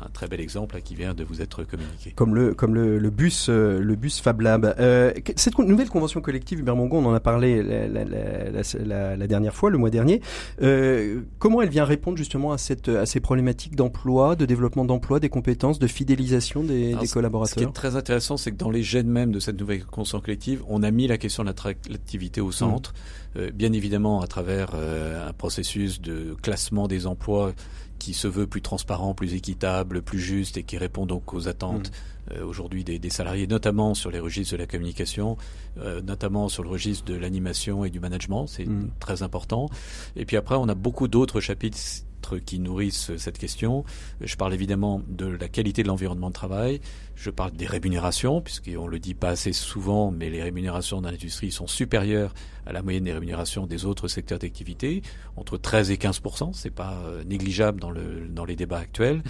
[0.00, 2.12] un très bel exemple qui vient de vous être communiqué.
[2.14, 4.74] Comme le, comme le, le bus, euh, le bus Fab Lab.
[4.78, 9.26] Euh, cette nouvelle convention collective, Hubert Mongon, on en a parlé la, la, la, la
[9.26, 10.20] dernière fois, le mois dernier.
[10.62, 15.20] Euh, comment elle vient répondre justement à, cette, à ces problématiques d'emploi, de développement d'emploi,
[15.20, 17.54] des compétences, de fidélisation des, des collaborateurs?
[17.54, 20.20] Ce qui est très intéressant, c'est que dans les gènes même de cette nouvelle convention
[20.20, 22.92] collective, on a mis la question de l'attractivité au centre.
[22.92, 23.25] Mmh.
[23.36, 27.52] Euh, bien évidemment, à travers euh, un processus de classement des emplois
[27.98, 31.90] qui se veut plus transparent, plus équitable, plus juste et qui répond donc aux attentes
[31.90, 32.32] mmh.
[32.34, 35.36] euh, aujourd'hui des, des, salariés, notamment sur les registres de la communication,
[35.78, 38.90] euh, notamment sur le registre de l'animation et du management, c'est mmh.
[39.00, 39.68] très important.
[40.14, 41.78] Et puis après, on a beaucoup d'autres chapitres
[42.44, 43.84] qui nourrissent cette question.
[44.20, 46.80] Je parle évidemment de la qualité de l'environnement de travail.
[47.14, 51.50] Je parle des rémunérations, puisqu'on le dit pas assez souvent, mais les rémunérations dans l'industrie
[51.50, 52.34] sont supérieures
[52.66, 55.02] à la moyenne des rémunérations des autres secteurs d'activité,
[55.36, 59.22] entre 13 et 15% C'est pas euh, négligeable dans, le, dans les débats actuels.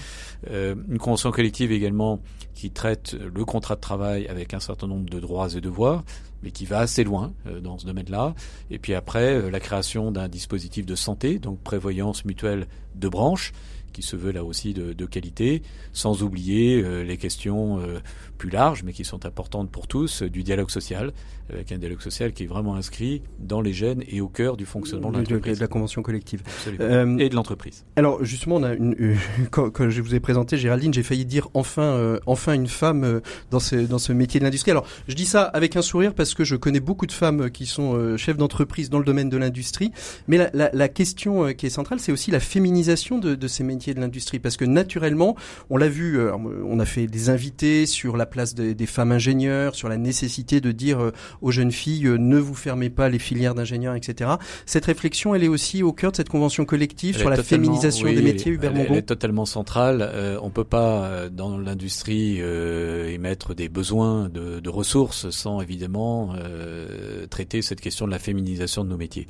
[0.51, 2.21] Euh, une convention collective également
[2.55, 6.03] qui traite le contrat de travail avec un certain nombre de droits et devoirs
[6.43, 8.35] mais qui va assez loin euh, dans ce domaine-là.
[8.71, 13.53] Et puis après, euh, la création d'un dispositif de santé, donc prévoyance mutuelle de branche,
[13.97, 15.63] qui se veut là aussi de, de qualité,
[15.95, 18.01] sans oublier euh, les questions euh,
[18.37, 21.15] plus larges, mais qui sont importantes pour tous, du dialogue social,
[21.51, 24.67] avec un dialogue social qui est vraiment inscrit dans les gènes et au cœur du
[24.67, 25.57] fonctionnement de l'entreprise.
[25.57, 26.43] De la convention collective.
[26.79, 27.87] Euh, et de l'entreprise.
[27.95, 29.17] Alors justement, on a une,
[29.51, 33.61] quand, quand, je vous ai présenté Géraldine, j'ai failli dire enfin, enfin une femme dans
[33.61, 34.73] ce, dans ce métier de l'industrie.
[34.73, 37.65] Alors je dis ça avec un sourire parce que je connais beaucoup de femmes qui
[37.65, 39.93] sont chefs d'entreprise dans le domaine de l'industrie,
[40.29, 43.65] mais la, la, la, question qui est centrale, c'est aussi la féminisation de, de ces
[43.65, 45.37] métiers de l'industrie, parce que naturellement,
[45.71, 49.75] on l'a vu, on a fait des invités sur la place des, des femmes ingénieurs,
[49.75, 53.95] sur la nécessité de dire aux jeunes filles ne vous fermez pas les filières d'ingénieurs,
[53.95, 54.31] etc.
[54.65, 58.07] Cette réflexion, elle est aussi au cœur de cette convention collective elle sur la féminisation
[58.07, 58.87] oui, des métiers, Hubert elle.
[58.91, 60.03] Elle est totalement centrale.
[60.03, 66.35] Euh, on peut pas dans l'industrie euh, émettre des besoins de, de ressources sans évidemment
[66.37, 69.27] euh, traiter cette question de la féminisation de nos métiers.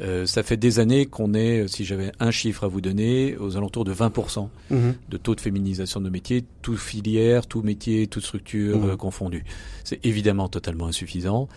[0.00, 3.56] Euh, ça fait des années qu'on est, si j'avais un chiffre à vous donner, aux
[3.56, 4.76] alentours de 20% mmh.
[5.08, 8.90] de taux de féminisation de nos métiers, tout filière, tout métier, toute structure mmh.
[8.90, 9.44] euh, confondue.
[9.84, 11.48] C'est évidemment totalement insuffisant,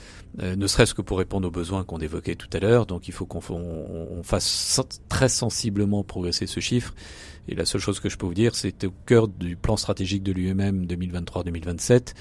[0.42, 2.86] euh, ne serait-ce que pour répondre aux besoins qu'on évoquait tout à l'heure.
[2.86, 6.94] Donc il faut qu'on on fasse très sensiblement progresser ce chiffre.
[7.48, 10.24] Et la seule chose que je peux vous dire, c'est au cœur du plan stratégique
[10.24, 12.14] de l'UMM 2023-2027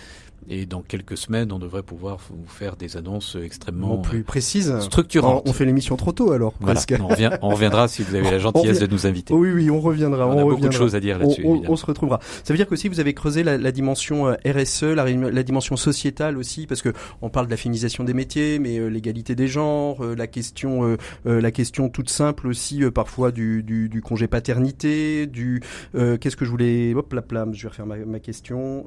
[0.49, 5.43] et dans quelques semaines, on devrait pouvoir vous faire des annonces extrêmement plus précises, structurantes.
[5.47, 6.55] On fait l'émission trop tôt alors.
[6.61, 6.81] Voilà.
[7.01, 9.35] On, revient, on, reviendra si vous avez la gentillesse de nous inviter.
[9.35, 10.27] Oui, oui, on reviendra.
[10.27, 10.55] On, on a reviendra.
[10.55, 11.43] beaucoup de choses à dire là-dessus.
[11.45, 12.21] On, on, se retrouvera.
[12.45, 16.37] Ça veut dire qu'aussi vous avez creusé la, la dimension RSE, la, la, dimension sociétale
[16.37, 20.05] aussi, parce que on parle de la féminisation des métiers, mais euh, l'égalité des genres,
[20.05, 25.27] euh, la question, euh, la question toute simple aussi parfois du, du, du, congé paternité,
[25.27, 25.63] du
[25.95, 26.95] qu'est-ce que je voulais.
[26.95, 28.87] Hop là, là, je vais refaire ma, ma question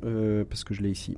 [0.49, 1.17] parce que je l'ai ici.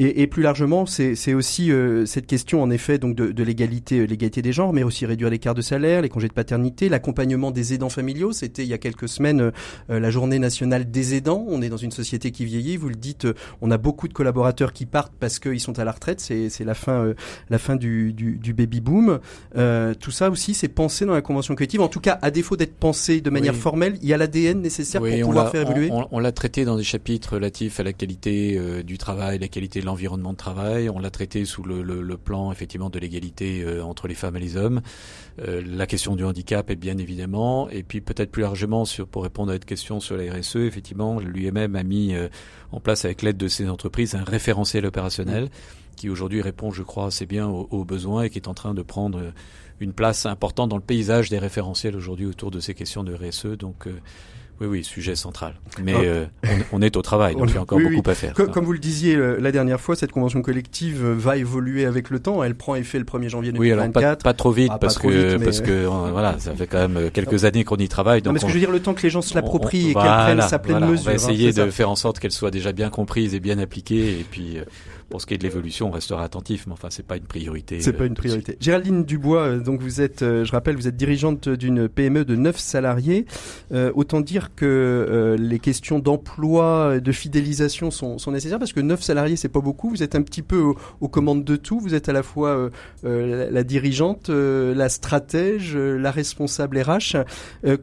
[0.00, 4.06] Et, et, plus largement, c'est aussi euh, cette question, en effet, donc de, de l'égalité,
[4.06, 7.74] l'égalité des genres, mais aussi réduire l'écart de salaire, les congés de paternité, l'accompagnement des
[7.74, 8.30] aidants familiaux.
[8.30, 9.50] C'était il y a quelques semaines
[9.90, 11.44] euh, la journée nationale des aidants.
[11.48, 12.76] On est dans une société qui vieillit.
[12.76, 15.84] Vous le dites, euh, on a beaucoup de collaborateurs qui partent parce qu'ils sont à
[15.84, 16.20] la retraite.
[16.20, 17.14] C'est la fin, euh,
[17.50, 19.18] la fin du, du, du baby boom.
[19.98, 21.80] tout ça aussi, c'est pensé dans la convention collective.
[21.80, 23.58] En tout cas, à défaut d'être pensé de manière oui.
[23.58, 25.88] formelle, il y a l'ADN nécessaire oui, pour pouvoir faire évoluer.
[25.90, 29.48] On, on, on l'a traité dans des chapitres relatifs à la qualité du travail, la
[29.48, 30.90] qualité de l'environnement de travail.
[30.90, 34.56] On l'a traité sous le, plan effectivement de l'égalité euh, entre les femmes et les
[34.56, 34.82] hommes.
[35.40, 39.22] Euh, la question du handicap est bien évidemment, et puis peut-être plus largement sur pour
[39.22, 42.28] répondre à votre question sur la RSE, effectivement, l'UMM a mis euh,
[42.70, 45.48] en place avec l'aide de ces entreprises un référentiel opérationnel
[45.96, 48.82] qui aujourd'hui répond, je crois, assez bien aux, besoins et qui est en train de
[48.82, 49.32] prendre
[49.80, 53.56] une place importante dans le paysage des référentiels aujourd'hui autour de ces questions de RSE.
[54.60, 55.54] Oui, oui, sujet central.
[55.82, 56.00] Mais ah.
[56.00, 56.26] euh,
[56.72, 58.10] on, on, est au travail, donc on, il y a encore oui, beaucoup oui.
[58.10, 58.34] à faire.
[58.34, 61.86] Comme, comme, vous le disiez euh, la dernière fois, cette convention collective euh, va évoluer
[61.86, 62.42] avec le temps.
[62.42, 63.60] Elle prend effet le 1er janvier 2024.
[63.60, 65.44] Oui, alors pas, pas trop vite, ah, parce, pas trop que, vite, mais...
[65.44, 68.20] parce que euh, voilà, ça fait quand même quelques années qu'on y travaille.
[68.20, 69.34] Donc non, mais ce on, que je veux dire, le temps que les gens se
[69.34, 71.06] l'approprient et voilà, qu'elle prenne sa pleine voilà, mesure.
[71.06, 71.70] On va essayer hein, de ça.
[71.70, 74.58] faire en sorte qu'elle soit déjà bien comprise et bien appliquée, et puis
[75.08, 77.80] pour ce qui est de l'évolution, on restera attentif, mais enfin, c'est pas une priorité.
[77.80, 78.56] C'est pas une priorité.
[78.60, 83.26] Géraldine Dubois, donc vous êtes, je rappelle, vous êtes dirigeante d'une PME de 9 salariés.
[83.72, 88.80] Euh, autant dire que euh, les questions d'emploi, de fidélisation sont, sont, nécessaires parce que
[88.80, 89.90] 9 salariés, c'est pas beaucoup.
[89.90, 91.80] Vous êtes un petit peu aux, aux commandes de tout.
[91.80, 92.70] Vous êtes à la fois
[93.04, 97.16] euh, la, la, dirigeante, la stratège, la responsable RH.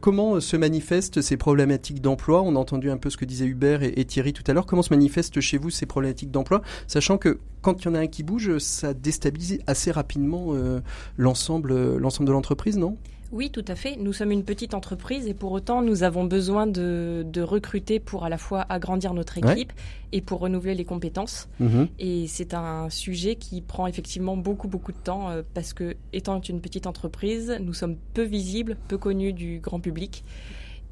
[0.00, 2.42] comment se manifestent ces problématiques d'emploi?
[2.42, 4.66] On a entendu un peu ce que disaient Hubert et, et Thierry tout à l'heure.
[4.66, 8.00] Comment se manifestent chez vous ces problématiques d'emploi, sachant que quand il y en a
[8.00, 10.80] un qui bouge, ça déstabilise assez rapidement euh,
[11.16, 12.96] l'ensemble, l'ensemble de l'entreprise, non?
[13.32, 13.96] Oui, tout à fait.
[13.96, 18.28] Nous sommes une petite entreprise et pour autant, nous avons besoin de, recruter pour à
[18.28, 19.72] la fois agrandir notre équipe
[20.12, 21.48] et pour renouveler les compétences.
[21.60, 21.88] Mhm.
[21.98, 26.40] Et c'est un sujet qui prend effectivement beaucoup, beaucoup de temps euh, parce que, étant
[26.40, 30.24] une petite entreprise, nous sommes peu visibles, peu connus du grand public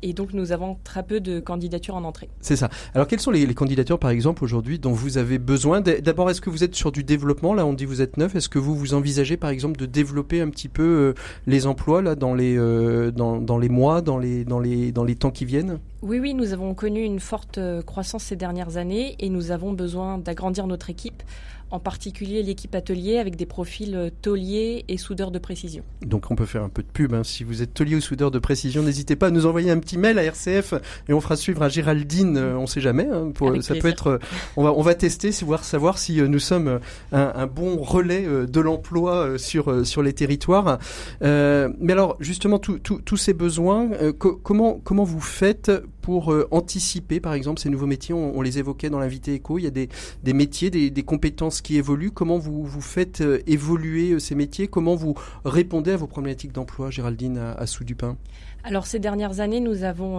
[0.04, 2.28] et donc nous avons très peu de candidatures en entrée.
[2.40, 2.68] C'est ça.
[2.94, 5.80] Alors quelles sont les, candidatures par exemple aujourd'hui dont vous avez besoin?
[5.80, 7.54] D'abord, est-ce que vous êtes sur du développement?
[7.54, 8.36] Là, on dit vous êtes neuf.
[8.36, 11.14] Est-ce que vous vous envisagez par exemple de développer un petit peu euh,
[11.46, 15.04] les emplois là dans les euh, dans, dans, les mois, dans les dans les dans
[15.04, 15.78] les temps qui viennent?
[16.02, 19.72] Oui, oui, nous avons connu une forte euh, croissance ces dernières années et nous avons
[19.72, 21.22] besoin d'agrandir notre équipe
[21.70, 25.82] en particulier l'équipe atelier avec des profils euh, tauliers et soudeurs de précision.
[26.02, 27.14] Donc on peut faire un peu de pub.
[27.14, 27.24] Hein.
[27.24, 29.98] Si vous êtes taulier ou soudeur de précision, n'hésitez pas à nous envoyer un petit
[29.98, 30.74] mail à RCF
[31.08, 32.36] et on fera suivre à Géraldine.
[32.36, 33.08] Euh, on ne sait jamais.
[33.10, 34.06] Hein, ça peut être.
[34.06, 34.18] Euh,
[34.56, 36.80] on va on va tester, voir savoir si nous sommes
[37.12, 40.78] un, bon relais de l'emploi sur sur les territoires.
[41.20, 45.70] mais alors justement tous ces besoins, comment comment vous faites
[46.04, 49.58] pour euh, anticiper, par exemple, ces nouveaux métiers on, les évoquait dans l'invité éco.
[49.58, 49.88] Il y a des,
[50.34, 52.10] métiers, des, compétences qui évoluent.
[52.10, 54.68] Comment vous, faites euh, évoluer euh, ces métiers?
[54.68, 55.14] Comment vous
[55.46, 58.18] répondez à vos problématiques d'emploi, Géraldine, à, à Sous-du-Pain
[58.64, 60.18] Alors, ces dernières années, nous avons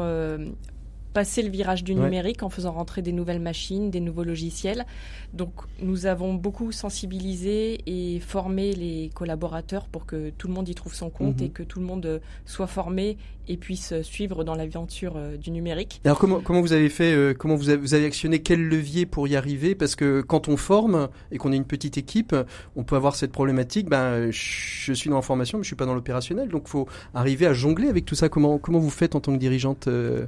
[1.16, 4.86] passer le virage du numérique en faisant rentrer des nouvelles machines, des nouveaux logiciels.
[5.34, 10.76] Donc nous avons beaucoup sensibilisé et formé les collaborateurs pour que tout le monde y
[10.76, 11.52] trouve son compte et mhm.
[11.52, 13.16] que tout le monde soit formé
[13.48, 16.02] et puisse suivre dans l'aventure euh, du numérique.
[16.04, 19.06] Alors comment, comment vous avez fait, euh, comment vous avez, vous avez actionné quel levier
[19.06, 19.76] pour y arriver?
[19.76, 22.36] Parce que quand on forme et qu'on est une petite équipe,
[22.76, 25.86] on peut avoir cette problématique, ben, je suis dans la formation mais je suis pas
[25.86, 28.28] dans l'opérationnel, donc il faut arriver à jongler avec tout ça.
[28.30, 30.26] Comment, comment vous faites en tant que dirigeante euh,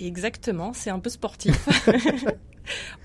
[0.00, 1.68] Exactement, c'est un peu sportif.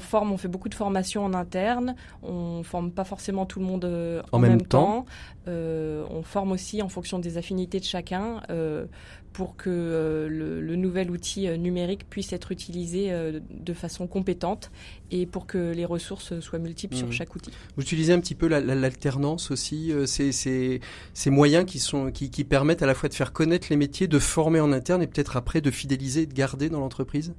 [0.00, 1.96] forme, on fait beaucoup de formations en interne.
[2.22, 5.06] On forme pas forcément tout le monde euh, en, même, temps.
[5.48, 8.86] Euh, on forme aussi en fonction des affinités de chacun euh,
[9.32, 13.12] pour que le, nouvel outil numérique puisse être utilisé
[13.50, 14.70] de façon compétente
[15.10, 17.12] et pour que les ressources soient multiples sur mmh.
[17.12, 17.52] chaque outil.
[17.76, 22.82] Vous utilisez un petit peu l'alternance aussi, ces, ces, moyens qui, sont, qui, qui permettent
[22.82, 25.60] à la fois de faire connaître les métiers, de former en interne et peut-être après
[25.60, 27.32] de fidéliser et de garder dans l'entreprise?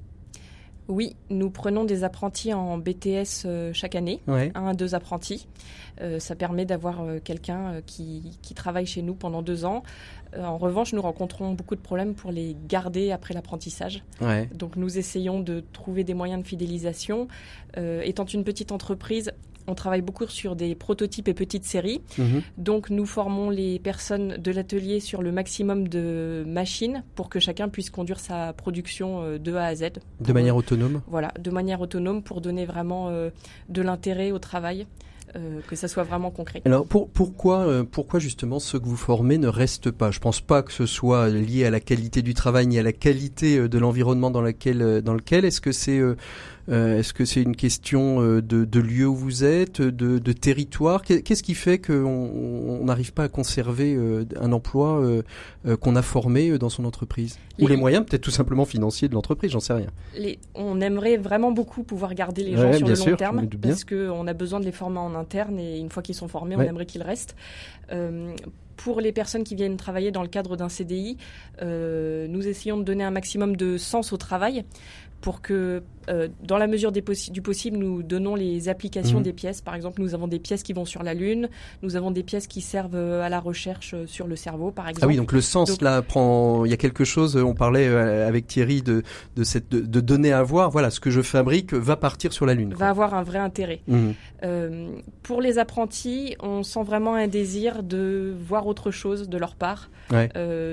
[0.88, 5.46] Oui, nous prenons des apprentis en BTS euh, chaque année, un à deux apprentis.
[6.00, 8.22] Euh, ça permet d'avoir euh, quelqu'un qui,
[8.54, 9.82] travaille chez nous pendant deux ans.
[10.38, 14.04] en revanche, nous rencontrons beaucoup de problèmes pour les garder après l'apprentissage.
[14.54, 17.28] Donc nous essayons de trouver des moyens de fidélisation.
[17.76, 19.32] étant une petite entreprise,
[19.66, 22.00] on travaille beaucoup sur des prototypes et petites séries.
[22.18, 22.42] Mhm.
[22.58, 27.68] Donc nous formons les personnes de l'atelier sur le maximum de machines pour que chacun
[27.68, 29.84] puisse conduire sa production euh, de A à Z.
[30.20, 33.30] De manière autonome Voilà, de manière autonome pour donner vraiment euh,
[33.68, 34.86] de l'intérêt au travail.
[35.34, 36.60] Euh, que ça soit vraiment concret.
[36.66, 40.10] Alors pourquoi, pourquoi justement ceux que vous formez ne restent pas?
[40.10, 42.92] Je pense pas que ce soit lié à la qualité du travail ni à la
[42.92, 45.44] qualité de l'environnement dans, dans lequel.
[45.46, 46.02] Est-ce que c'est
[46.68, 51.02] euh, est-ce que c'est une question euh, de, lieu où vous êtes, de, territoire?
[51.02, 55.02] Qu'est-ce qui fait qu'on n'arrive pas à conserver euh, un emploi
[55.80, 57.38] qu'on a formé dans son entreprise?
[57.60, 59.88] Ou les moyens peut-être tout simplement financiers de l'entreprise, j'en sais rien.
[60.54, 64.32] on aimerait vraiment beaucoup pouvoir garder les gens sur le long terme parce qu'on a
[64.32, 67.02] besoin de les former en interne et une fois qu'ils sont formés, on aimerait qu'ils
[67.02, 67.36] restent.
[68.76, 71.16] Pour les personnes qui viennent travailler dans le cadre d'un CDI,
[71.60, 74.64] nous essayons de donner un maximum de sens au travail
[75.22, 79.24] pour que, euh, dans la mesure des du possible, nous donnons les applications mhm.
[79.24, 79.60] des pièces.
[79.60, 81.48] Par exemple, nous avons des pièces qui vont sur la Lune,
[81.82, 84.88] nous avons des pièces qui servent euh, à la recherche euh, sur le cerveau, par
[84.88, 85.04] exemple.
[85.04, 86.64] Ah oui, donc le sens, là, prend.
[86.64, 89.04] Il y a quelque chose, on parlait avec Thierry de,
[89.36, 90.70] de, cette, de, donner à voir.
[90.70, 92.74] Voilà, ce que je fabrique va partir sur la Lune.
[92.74, 93.80] Va avoir un vrai intérêt.
[93.86, 94.14] Mhm.
[95.22, 99.88] pour les apprentis, on sent vraiment un désir de voir autre chose de leur part.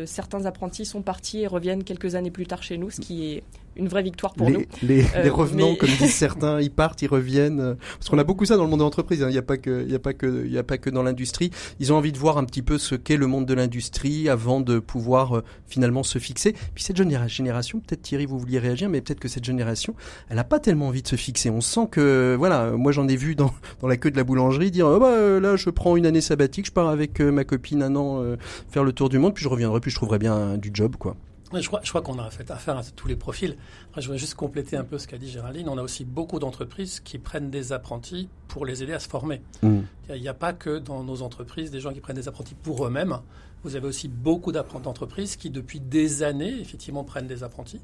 [0.06, 3.44] certains apprentis sont partis et reviennent quelques années plus tard chez nous, ce qui est
[3.80, 4.64] une vraie victoire pour nous.
[4.84, 7.76] Les, euh, revenants, comme disent certains, ils partent, ils reviennent.
[7.98, 9.24] Parce qu'on a beaucoup ça dans le monde de l'entreprise.
[9.24, 9.28] Hein.
[9.30, 10.90] Il n'y a pas que, il y a pas que, il y a pas que
[10.90, 11.50] dans l'industrie.
[11.80, 14.60] Ils ont envie de voir un petit peu ce qu'est le monde de l'industrie avant
[14.62, 16.54] de pouvoir euh, finalement se fixer.
[16.76, 19.96] Puis cette jeune génération, peut-être Thierry, vous vouliez réagir, mais peut-être que cette génération,
[20.30, 21.50] elle n'a pas tellement envie de se fixer.
[21.50, 24.72] On sent que, voilà, moi j'en ai vu dans, dans la queue de la boulangerie
[24.72, 27.82] dire, oh bah euh, là je prends une année sabbatique, je pars avec ma copine
[27.82, 28.24] un an
[28.70, 31.16] faire le tour du monde, puis je reviendrai, puis je trouverai bien du job, quoi.
[31.54, 33.56] Je crois, je crois qu'on a fait affaire à tous les profils.
[33.96, 35.68] je voudrais juste compléter un peu ce qu'a dit Géraldine.
[35.68, 39.42] On a aussi beaucoup d'entreprises qui prennent des apprentis pour les aider à se former.
[39.64, 39.80] Mm.
[40.10, 42.86] Il n'y a, pas que dans nos entreprises des gens qui prennent des apprentis pour
[42.86, 43.18] eux-mêmes.
[43.64, 47.82] Vous avez aussi beaucoup d'entreprises qui, depuis des années, effectivement, prennent des apprentis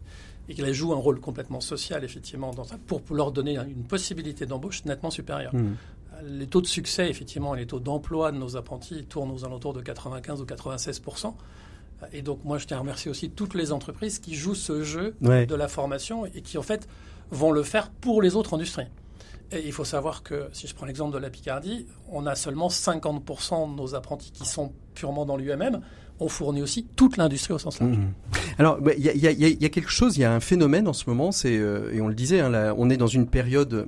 [0.47, 4.45] et qui jouent un rôle complètement social, effectivement, dans ça, pour leur donner une possibilité
[4.45, 5.55] d'embauche nettement supérieure.
[5.55, 5.75] Mm.
[6.23, 9.81] les taux de succès, effectivement, les taux d'emploi de nos apprentis tournent aux alentours de
[9.81, 11.01] 95 ou 96
[12.11, 15.15] et donc, moi, je tiens à remercier aussi toutes les entreprises qui jouent ce jeu
[15.21, 16.87] de la formation et qui, en fait,
[17.31, 18.87] vont le faire pour les autres industries.
[19.51, 22.67] Et il faut savoir que, si je prends l'exemple de la Picardie, on a seulement
[22.67, 25.81] 50% de nos apprentis qui sont purement dans l'UMM.
[26.19, 27.97] On fournit aussi toute l'industrie au sens large.
[27.97, 28.13] Mmh.
[28.57, 31.57] Alors, il y, a quelque chose, il y a un phénomène en ce moment, c'est
[31.57, 33.87] euh, et on le disait, hein, on est dans une période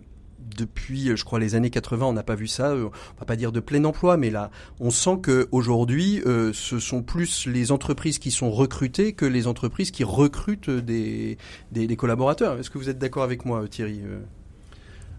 [0.57, 2.71] depuis, je crois, les années 80, on n'a pas vu ça.
[2.71, 6.51] Euh, on va pas dire de plein emploi, mais là, on sent que aujourd'hui, euh,
[6.53, 11.37] ce sont plus les entreprises qui sont recrutées que les entreprises qui recrutent des,
[11.97, 12.59] collaborateurs.
[12.59, 14.19] Est-ce que vous êtes d'accord avec moi, Thierry euh?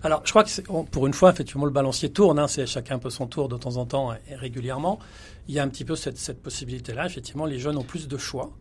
[0.03, 2.39] Alors, je crois que pour une fois, effectivement, le balancier tourne.
[2.39, 4.99] Hein, c'est chacun un peu son tour de temps en temps et régulièrement.
[5.49, 7.07] Il y a un petit peu cette possibilité-là.
[7.07, 8.53] Effectivement, les jeunes ont plus de choix.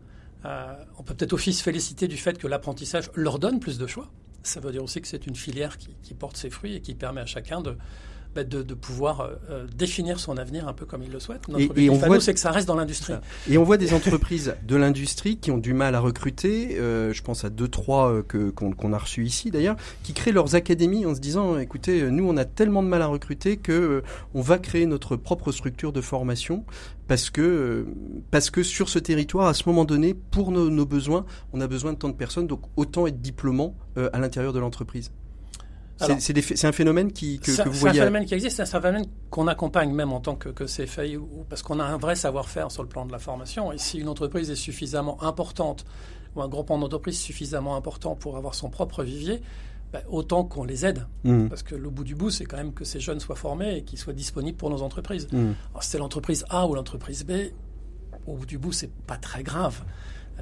[0.44, 4.08] on peut peut-être aussi se féliciter du fait que l'apprentissage leur donne plus de choix
[4.42, 7.20] ça veut dire aussi que c'est une filière qui, porte ses fruits et qui permet
[7.20, 7.76] à chacun de,
[8.34, 11.48] bah, de, pouvoir euh, euh, définir son avenir un peu comme il le souhaite.
[11.48, 13.14] Notre et, on voit c'est que ça reste dans l'industrie.
[13.50, 16.78] Et on voit des entreprises de l'industrie qui ont du mal à recruter.
[16.78, 20.54] Euh, je pense à deux trois que qu'on a reçus ici d'ailleurs, qui créent leurs
[20.54, 24.02] académies en se disant écoutez, nous on a tellement de mal à recruter que
[24.34, 26.64] on va créer notre propre structure de formation
[27.08, 27.86] parce que
[28.30, 31.66] parce que sur ce territoire, à ce moment donné, pour nos, nos besoins, on a
[31.66, 35.10] besoin de tant de personnes, donc autant être diplômant à l'intérieur de l'entreprise.
[35.98, 37.94] C'est un phénomène qui, que, que vous voyez.
[37.94, 40.64] C'est un phénomène qui existe, c'est un phénomène qu'on accompagne même en tant que, que
[41.48, 43.72] parce qu'on a un vrai savoir-faire sur le plan de la formation.
[43.72, 45.84] Et si une entreprise est suffisamment importante,
[46.36, 49.40] ou un groupement d'entreprises suffisamment important pour avoir son propre vivier,
[49.92, 51.06] ben, autant qu'on les aide.
[51.24, 51.48] Mmh.
[51.48, 53.84] Parce que le bout du bout, c'est quand même que ces jeunes soient formés et
[53.84, 55.28] qu'ils soient disponibles pour nos entreprises.
[55.32, 55.52] Mmh.
[55.70, 57.32] Alors, c'était l'entreprise A ou l'entreprise B,
[58.26, 59.82] au bout du bout, c'est pas très grave.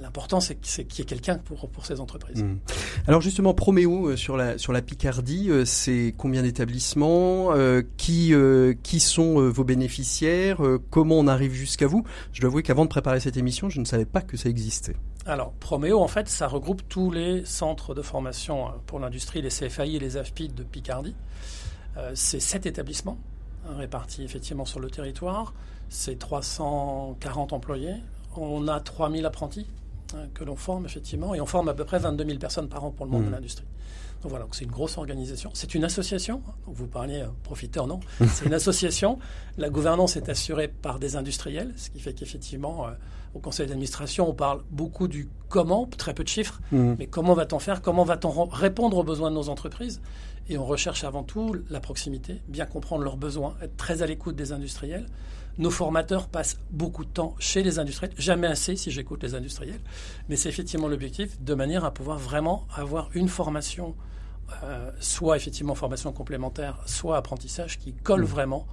[0.01, 2.43] L'important, c'est qu'il y ait quelqu'un pour, pour ces entreprises.
[2.43, 2.59] Mmh.
[3.07, 8.35] Alors justement, Proméo, euh, sur, la, sur la Picardie, euh, c'est combien d'établissements euh, qui,
[8.83, 12.05] qui sont vos bénéficiaires Comment on arrive jusqu'à vous?
[12.33, 14.97] Je dois avouer qu'avant de préparer cette émission, je ne savais pas que ça existait.
[15.25, 19.95] Alors, Proméo, en fait, ça regroupe tous les centres de formation pour l'industrie, les CFAI
[19.95, 21.15] et les AFPI de Picardie.
[22.15, 23.19] c'est sept établissements
[23.67, 25.55] hein, répartis effectivement sur le territoire.
[25.89, 27.95] C'est 340 employés.
[28.37, 29.67] On a 3000 apprentis
[30.17, 32.85] Hein, que l'on forme effectivement, et on forme à peu près 22 000 personnes par
[32.85, 33.33] an pour le monde de mmh.
[33.33, 33.67] l'industrie.
[34.23, 35.51] Donc voilà, c'est une grosse organisation.
[35.53, 39.19] C'est une association, hein, vous parliez euh, profiteur, non C'est une association.
[39.59, 42.93] La gouvernance est assurée par des industriels, ce qui fait qu'effectivement, euh,
[43.35, 46.95] au conseil d'administration, on parle beaucoup du comment, très peu de chiffres, mmh.
[46.99, 50.01] mais comment va-t-on faire Comment va-t-on répondre aux besoins de nos entreprises
[50.49, 54.37] Et on recherche avant tout la proximité, bien comprendre leurs besoins, être très à l'écoute
[54.37, 55.07] des industriels
[55.59, 59.81] nos formateurs passent beaucoup de temps chez les industriels, jamais assez si j'écoute les industriels,
[60.29, 63.95] mais c'est effectivement l'objectif de manière à pouvoir vraiment avoir une formation,
[64.63, 68.27] euh, soit effectivement formation complémentaire, soit apprentissage qui colle mmh.
[68.27, 68.67] vraiment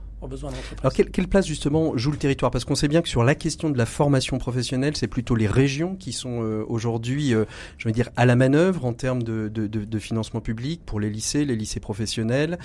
[0.79, 2.51] alors, quelle, place justement joue le territoire?
[2.51, 5.47] Parce qu'on sait bien que sur la question de la formation professionnelle, c'est plutôt les
[5.47, 7.45] régions qui sont euh, aujourd'hui, euh,
[7.77, 11.09] je veux dire, à la manœuvre en termes de, de, de, financement public pour les
[11.09, 12.57] lycées, les lycées professionnels.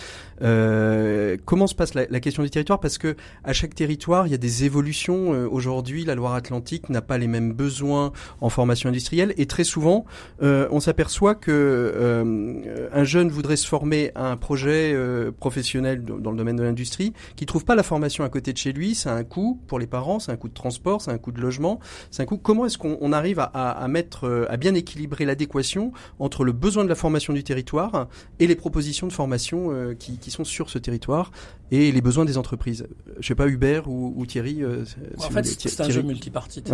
[0.43, 2.81] Euh, comment se passe la, la, question du territoire?
[2.81, 5.35] Parce que à chaque territoire, il y a des évolutions.
[5.35, 10.05] Euh, aujourd'hui, la Loire-Atlantique n'a pas les mêmes besoins en formation industrielle, et très souvent,
[10.41, 14.97] on s'aperçoit que un jeune voudrait se former à un projet
[15.41, 18.73] professionnel dans le domaine de l'industrie qui trouve pas la formation à côté de chez
[18.73, 21.33] lui, c'est un coût pour les parents, c'est un coût de transport, c'est un coût
[21.33, 21.81] de logement,
[22.11, 22.39] c'est un coût.
[22.39, 26.89] Comment est-ce qu'on arrive à, mettre, euh, à bien équilibrer l'adéquation entre le besoin de
[26.89, 31.33] la formation du territoire et les propositions de formation euh, qui, sont sur ce territoire
[31.71, 32.87] et les besoins des entreprises?
[33.19, 34.63] Je sais pas Hubert ou, Thierry.
[34.63, 34.85] Euh,
[35.17, 36.73] en fait, c'est un jeu multipartite.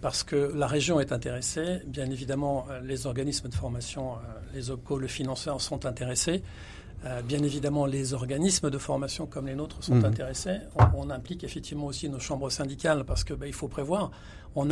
[0.00, 4.14] Parce que la région est intéressée, bien évidemment, les organismes de formation,
[4.52, 6.42] les OPCO, le financeur sont intéressés.
[7.04, 10.04] Euh, bien évidemment, les organismes de formation comme les nôtres sont mhm.
[10.04, 10.58] intéressés.
[10.96, 14.10] On, implique effectivement aussi nos chambres syndicales parce que bah, il faut prévoir.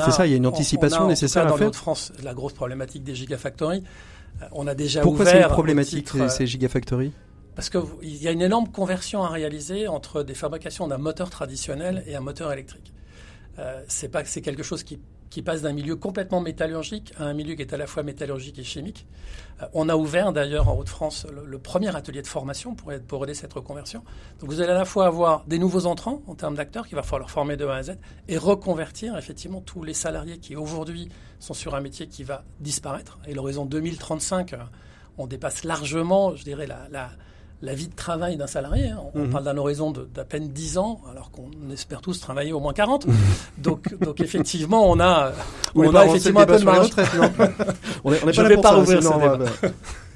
[0.04, 1.66] C'est ça, il y a une anticipation nécessaire à faire.
[1.70, 3.82] Dans France, la grosse problématique des gigafactories.
[4.42, 7.12] Euh, on a déjà Pourquoi c'est une problématique ces gigafactories?
[7.60, 12.02] parce qu'il y a une énorme conversion à réaliser entre des fabrications d'un moteur traditionnel
[12.06, 12.94] et un moteur électrique.
[13.58, 14.98] Euh, c'est pas c'est quelque chose qui
[15.30, 18.58] qui passe d'un milieu complètement métallurgique à un milieu qui est à la fois métallurgique
[18.58, 19.06] et chimique.
[19.62, 23.34] Euh, on a ouvert d'ailleurs en Haute-France le, premier atelier de formation pour, pour aider
[23.34, 24.02] cette reconversion.
[24.40, 27.02] Donc vous allez à la fois avoir des nouveaux entrants en termes d'acteurs qu'il va
[27.02, 31.08] falloir former de A à Z et reconvertir effectivement tous les salariés qui aujourd'hui
[31.38, 33.18] sont sur un métier qui va disparaître.
[33.28, 34.56] Et l'horizon 2035, euh,
[35.16, 37.10] on dépasse largement, je dirais, la, la
[37.62, 38.88] la vie de travail d'un salarié.
[38.88, 39.00] Hein.
[39.14, 39.30] On, mhm.
[39.30, 43.06] parle d'un horizon d'à peine 10 ans, alors qu'on espère tous travailler au moins 40.
[43.06, 43.14] Mhm.
[43.58, 45.32] donc, donc effectivement, on a,
[45.74, 46.90] on a effectivement un peu de marge.
[48.04, 49.38] on est, on est pas Je ne vais pas rouvrir ce débat.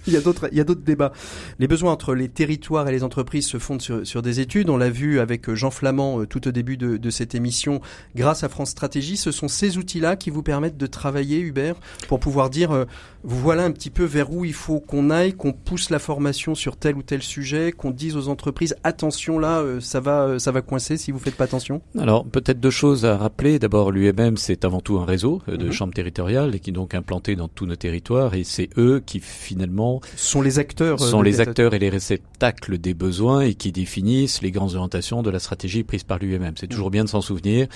[0.07, 1.12] il y a d'autres, il y a d'autres débats.
[1.59, 4.70] Les besoins entre les territoires et les entreprises se fondent sur, sur des études.
[4.70, 7.80] On l'a vu avec Jean Flamand euh, tout au début de, de, cette émission.
[8.14, 11.76] Grâce à France Stratégie, ce sont ces outils-là qui vous permettent de travailler, Hubert,
[12.09, 12.84] pour pouvoir dire, euh,
[13.22, 16.76] voilà un petit peu vers où il faut qu'on aille, qu'on pousse la formation sur
[16.76, 20.61] tel ou tel sujet, qu'on dise aux entreprises, attention là, euh, ça va, ça va
[20.61, 21.80] coincer si vous faites pas attention.
[21.98, 23.59] Alors peut-être deux choses à rappeler.
[23.59, 25.72] D'abord, l'UMM c'est avant tout un réseau de mhm.
[25.72, 29.20] chambres territoriales et qui est donc implanté dans tous nos territoires et c'est eux qui
[29.20, 34.42] finalement sont les acteurs sont les acteurs et les réceptacles des besoins et qui définissent
[34.42, 36.55] les grandes orientations de la stratégie prise par l'UMM.
[36.57, 37.66] C'est toujours bien de s'en souvenir.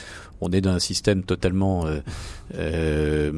[0.40, 2.00] On est dans un système totalement euh,
[2.54, 3.32] euh,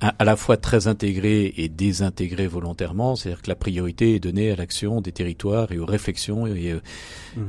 [0.00, 3.16] à, la fois très intégré et désintégré volontairement.
[3.16, 6.80] C'est-à-dire que la priorité est donnée à l'action des territoires et aux réflexions et euh,
[7.36, 7.40] mmh.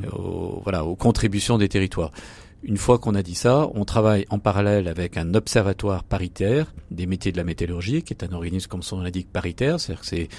[0.64, 2.12] voilà aux contributions des territoires.
[2.64, 7.06] Une fois qu'on a dit ça, on travaille en parallèle avec un observatoire paritaire des
[7.06, 9.80] métiers de la métallurgie, qui est un organisme, comme son nom l'indique, paritaire.
[9.80, 10.30] C'est-à-dire que c'est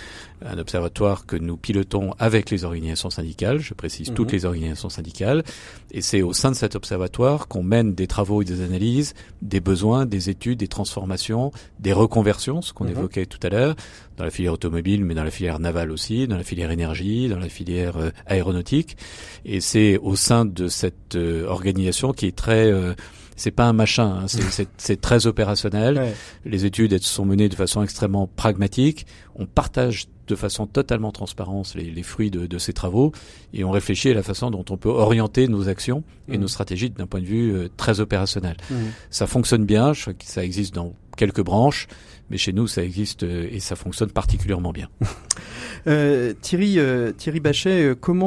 [0.44, 4.34] un observatoire que nous pilotons avec les organisations syndicales, je précise toutes mhm.
[4.34, 5.44] les organisations syndicales.
[5.91, 9.61] Et c'est au sein de cet observatoire qu'on mène des travaux et des analyses, des
[9.61, 12.91] besoins, des études, des transformations, des reconversions, ce qu'on mhm.
[12.91, 13.74] évoquait tout à l'heure,
[14.16, 17.39] dans la filière automobile, mais dans la filière navale aussi, dans la filière énergie, dans
[17.39, 18.97] la filière euh, aéronautique.
[19.45, 22.95] Et c'est au sein de cette euh, organisation qui est très euh,
[23.36, 24.26] c'est pas un machin, hein,
[24.78, 26.12] c'est très opérationnel.
[26.45, 29.07] Les études elles sont menées de façon extrêmement pragmatique.
[29.36, 33.12] On partage de façon totalement transparente les, les fruits de, de, ces travaux
[33.52, 36.40] et on réfléchit à la façon dont on peut orienter nos actions et mmh.
[36.40, 38.56] nos stratégies d'un point de vue très opérationnel.
[38.70, 38.74] Mmh.
[39.10, 41.88] Ça fonctionne bien, je crois que ça existe dans quelques branches
[42.30, 44.88] mais chez nous, ça existe euh, et ça fonctionne particulièrement bien.
[45.86, 48.18] euh, Thierry, euh, Thierry Bachet, euh, comment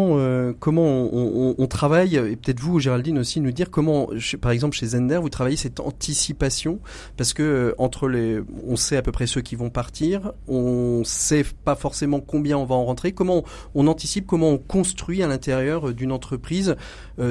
[0.60, 2.16] comment on, on, on, travaille?
[2.16, 4.10] Et peut-être vous, Géraldine aussi, nous dire comment,
[4.42, 6.80] par exemple chez Zender, vous travaillez cette anticipation?
[7.18, 11.46] Parce que entre les, on sait à peu près ceux qui vont partir, on sait
[11.64, 13.12] pas forcément combien on va en rentrer.
[13.12, 13.44] Comment
[13.76, 16.76] on anticipe, comment on construit à l'intérieur d'une entreprise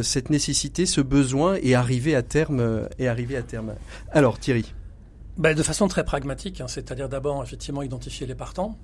[0.03, 3.75] cette nécessité, ce besoin et arriver à terme et arriver à terme?
[4.13, 4.73] Alors Thierry.
[5.37, 8.77] Ben, de façon très pragmatique, hein, c'est-à-dire d'abord effectivement identifier les partants,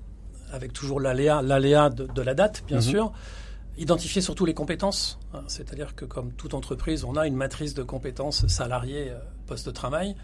[0.51, 2.83] avec toujours l'aléa, l'aléa de, la date, bien mhm.
[2.83, 3.11] sûr.
[3.77, 7.83] Identifier surtout les compétences, hein, c'est-à-dire que comme toute entreprise, on a une matrice de
[7.83, 10.15] compétences salariés euh, poste de travail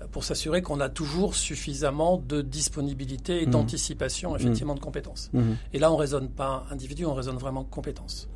[0.00, 3.52] euh, pour s'assurer qu'on a toujours suffisamment de disponibilité et mhm.
[3.52, 4.36] d'anticipation mhm.
[4.36, 5.30] effectivement de compétences.
[5.72, 8.28] Et là, on raisonne pas individu, on raisonne vraiment compétences.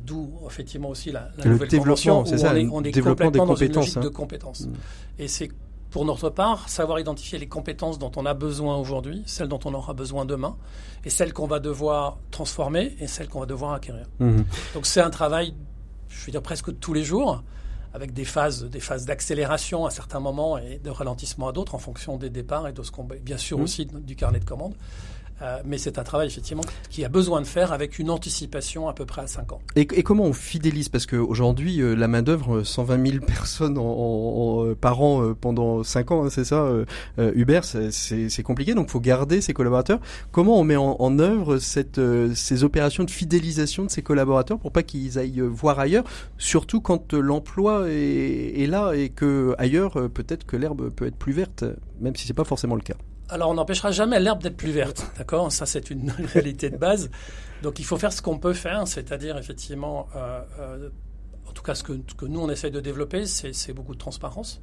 [0.00, 3.98] D'où effectivement aussi la, la nouvelle convention où ça, on est, complètement dans une logique
[3.98, 4.68] de compétences.
[5.18, 5.50] Et c'est
[5.90, 9.72] pour notre part, savoir identifier les compétences dont on a besoin aujourd'hui, celles dont on
[9.74, 10.56] aura besoin demain,
[11.04, 14.06] et celles qu'on va devoir transformer et celles qu'on va devoir acquérir.
[14.18, 14.44] Mhm.
[14.74, 15.54] Donc c'est un travail,
[16.08, 17.42] je vais dire presque tous les jours,
[17.94, 21.78] avec des phases, des phases d'accélération à certains moments et de ralentissement à d'autres en
[21.78, 23.64] fonction des départs et de ce qu'on, bien sûr mhm.
[23.64, 24.74] aussi du carnet de commandes.
[25.42, 28.92] Euh, mais c'est un travail effectivement qui a besoin de faire avec une anticipation à
[28.92, 29.60] peu près à 5 ans.
[29.76, 30.88] Et, comment on fidélise?
[30.88, 36.30] Parce qu'aujourd'hui, euh, la main-d'œuvre, 120 000 personnes euh, par an pendant 5 ans, hein,
[36.30, 36.68] c'est ça,
[37.18, 40.00] Uber, c'est compliqué, donc il faut garder ses collaborateurs.
[40.32, 45.18] Comment on met en, œuvre ces opérations de fidélisation de ces collaborateurs pour pas qu'ils
[45.18, 46.04] aillent voir ailleurs,
[46.36, 51.32] surtout quand l'emploi est, est, là et que ailleurs, peut-être que l'herbe peut être plus
[51.32, 51.64] verte,
[52.00, 52.94] même si c'est pas forcément le cas?
[53.30, 55.52] Alors, on n'empêchera jamais l'herbe d'être plus verte, d'accord?
[55.52, 57.10] Ça, c'est une réalité de base.
[57.62, 60.88] Donc, il faut faire ce qu'on peut faire, c'est-à-dire, effectivement, euh, euh,
[61.46, 61.92] en tout cas, ce que,
[62.26, 64.60] nous, on essaye de développer, c'est beaucoup de transparence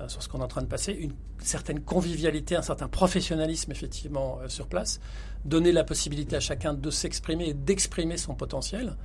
[0.00, 3.72] euh, sur ce qu'on est en train de passer, une certaine convivialité, un certain professionnalisme,
[3.72, 5.00] effectivement, sur place,
[5.44, 8.96] donner la possibilité à chacun de s'exprimer et d'exprimer son potentiel.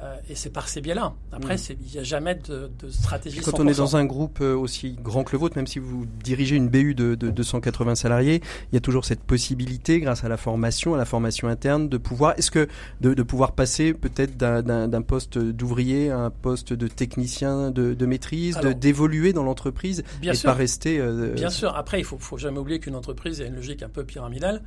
[0.00, 1.14] Euh, et c'est par ces biais-là.
[1.30, 1.76] Après, mm.
[1.86, 3.40] il n'y a jamais de, de stratégie.
[3.40, 6.06] Quand on est dans un groupe euh, aussi grand que le vôtre, même si vous
[6.24, 10.28] dirigez une BU de, de 280 salariés, il y a toujours cette possibilité, grâce à
[10.28, 12.68] la formation, à la formation interne, de pouvoir, est-ce que
[13.00, 19.32] de, pouvoir passer peut-être d'un poste d'ouvrier à un poste de technicien de, maîtrise, d'évoluer
[19.32, 20.98] dans l'entreprise et sûr, pas rester.
[20.98, 21.76] Euh, bien sûr.
[21.76, 24.62] Après, il faut, faut jamais oublier qu'une entreprise a une logique un peu pyramidale.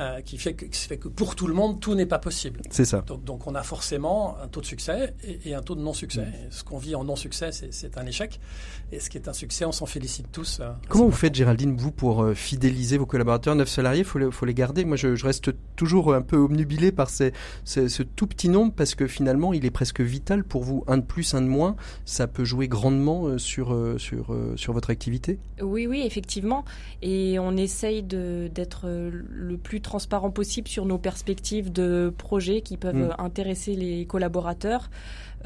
[0.00, 2.62] Euh, qui, fait que, qui fait que pour tout le monde, tout n'est pas possible.
[2.70, 3.02] C'est ça.
[3.02, 6.22] Donc, donc, on a forcément un taux de succès et, et un taux de non-succès.
[6.22, 6.50] Mm.
[6.50, 8.40] Ce qu'on vit en non-succès, c'est un échec.
[8.90, 10.58] Et ce qui est un succès, on s'en félicite tous.
[10.60, 13.54] Euh, Comment vous faites, Géraldine, vous, pour euh, fidéliser vos collaborateurs?
[13.54, 14.84] Neuf salariés, il faut, les, faut les garder.
[14.84, 17.32] Moi, je, je, reste toujours un peu obnubilé par ces,
[17.64, 20.82] ces, ce tout petit nombre parce que finalement, il est presque vital pour vous.
[20.88, 25.38] Un de plus, un de moins, ça peut jouer grandement sur, sur, sur votre activité?
[25.62, 26.64] Oui, oui, effectivement.
[27.00, 33.08] Et on essaye d'être le plus transparent possible sur nos perspectives de projets qui peuvent
[33.08, 33.14] mm.
[33.18, 34.90] intéresser les collaborateurs.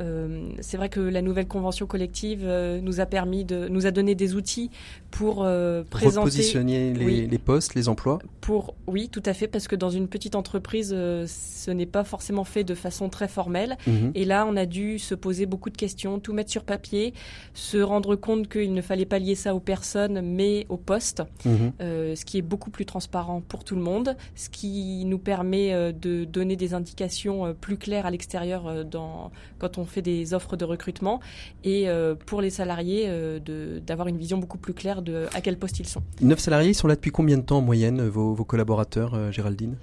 [0.01, 3.91] Euh, c'est vrai que la nouvelle convention collective euh, nous a permis de nous a
[3.91, 4.71] donné des outils
[5.11, 8.19] pour euh, présenter repositionner les, les, postes, les emplois.
[8.41, 12.45] Pour oui, tout à fait, parce que dans une petite entreprise, ce n'est pas forcément
[12.45, 13.77] fait de façon très formelle.
[13.87, 14.13] Mhm.
[14.15, 17.15] Et là, on a dû se poser beaucoup de questions, tout mettre sur papier,
[17.55, 21.73] se rendre compte qu'il ne fallait pas lier ça aux personnes, mais aux postes, mhm.
[21.81, 26.25] ce qui est beaucoup plus transparent pour tout le monde, ce qui nous permet de
[26.25, 31.21] donner des indications plus claires à l'extérieur dans quand on fait des offres de recrutement
[31.65, 35.59] et euh, pour les salariés euh, d'avoir une vision beaucoup plus claire de à quel
[35.59, 36.03] poste ils sont.
[36.21, 39.77] Neuf salariés, ils sont là depuis combien de temps en moyenne, vos, collaborateurs, euh, Géraldine?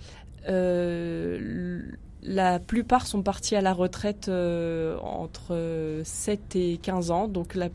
[2.27, 7.27] La plupart sont partis à la retraite entre 7 et 15 ans.
[7.27, 7.69] Donc la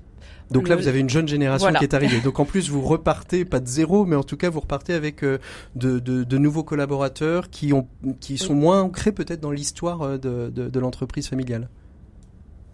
[0.50, 2.20] donc là, vous avez une jeune génération qui est arrivée.
[2.24, 5.22] Donc en plus, vous repartez, pas de zéro, mais en tout cas, vous repartez avec
[5.22, 5.38] de,
[5.76, 7.86] de, nouveaux collaborateurs qui, ont,
[8.18, 11.68] qui sont moins ancrés peut-être dans l'histoire de, de l'entreprise familiale.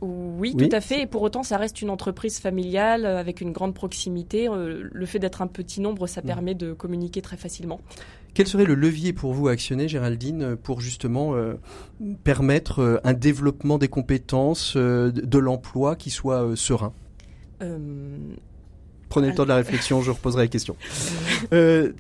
[0.01, 1.03] Oui, tout à fait.
[1.03, 4.49] Et pour autant, ça reste une entreprise familiale euh, avec une grande proximité.
[4.49, 6.27] Euh, le fait d'être un petit nombre, ça mm.
[6.27, 7.81] permet de communiquer très facilement.
[8.35, 11.55] Quel serait le levier pour vous à actionner, Géraldine, pour justement euh,
[12.23, 16.93] permettre un développement des compétences, de l'emploi qui soit serein?
[19.09, 20.77] Prenez le temps de la réflexion, je reposerai la question.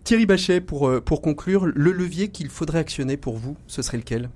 [0.04, 4.28] Thierry Bachet, pour, pour conclure, le levier qu'il faudrait actionner pour vous, ce serait lequel?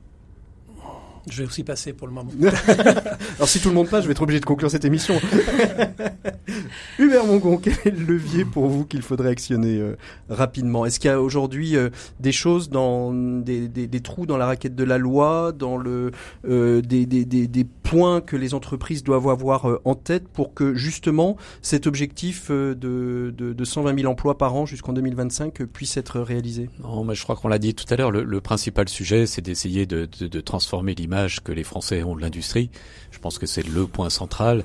[1.28, 2.30] Je vais aussi passer pour le moment.
[3.36, 5.14] Alors si tout le monde passe, je vais être obligé de conclure cette émission.
[6.98, 9.96] Hubert Mongon, quel est le levier pour vous qu'il faudrait actionner euh,
[10.28, 10.86] rapidement?
[10.86, 11.90] Est-ce qu'il y a aujourd'hui euh,
[12.20, 16.10] des choses dans des, des, des, trous dans la raquette de la loi, dans le
[16.48, 21.88] euh, des, des, points que les entreprises doivent avoir en tête pour que justement cet
[21.88, 26.70] objectif de, de, de 120 000 emplois par an jusqu'en 2025 puisse être réalisé?
[26.82, 28.12] Non, mais je crois qu'on l'a dit tout à l'heure.
[28.12, 31.09] Le, le, principal sujet, c'est d'essayer de, de transformer l'image
[31.42, 32.70] que les Français ont de l'industrie.
[33.10, 34.64] Je pense que c'est le point central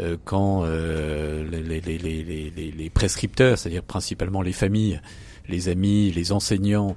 [0.00, 5.00] euh, quand euh, les, les, les, les, prescripteurs, c'est-à-dire principalement les familles,
[5.48, 6.96] les amis, les enseignants,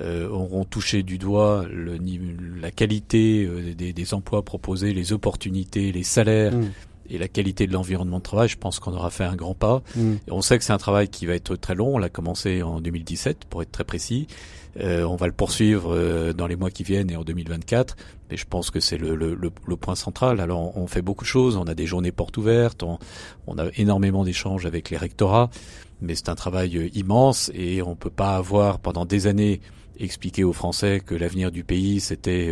[0.00, 1.98] euh, auront touché du doigt le,
[2.60, 6.54] la qualité des, des, emplois proposés, les opportunités, les salaires.
[6.54, 6.70] Mmh.
[7.10, 9.82] et la qualité de l'environnement de travail, je pense qu'on aura fait un grand pas.
[9.94, 10.14] Mmh.
[10.30, 11.94] on sait que c'est un travail qui va être très long.
[11.94, 14.26] On l'a commencé en 2017, pour être très précis.
[14.80, 17.96] Euh, on va le poursuivre euh, dans les mois qui viennent et en 2024.
[18.30, 20.40] Mais je pense que c'est le, point central.
[20.40, 21.56] Alors on fait beaucoup de choses.
[21.56, 22.82] On a des journées portes ouvertes.
[22.82, 25.50] On, a énormément d'échanges avec les rectorats.
[26.00, 29.60] Mais c'est un travail euh, immense et on peut pas avoir pendant des années
[30.00, 32.50] expliqué aux Français que l'avenir du pays c'était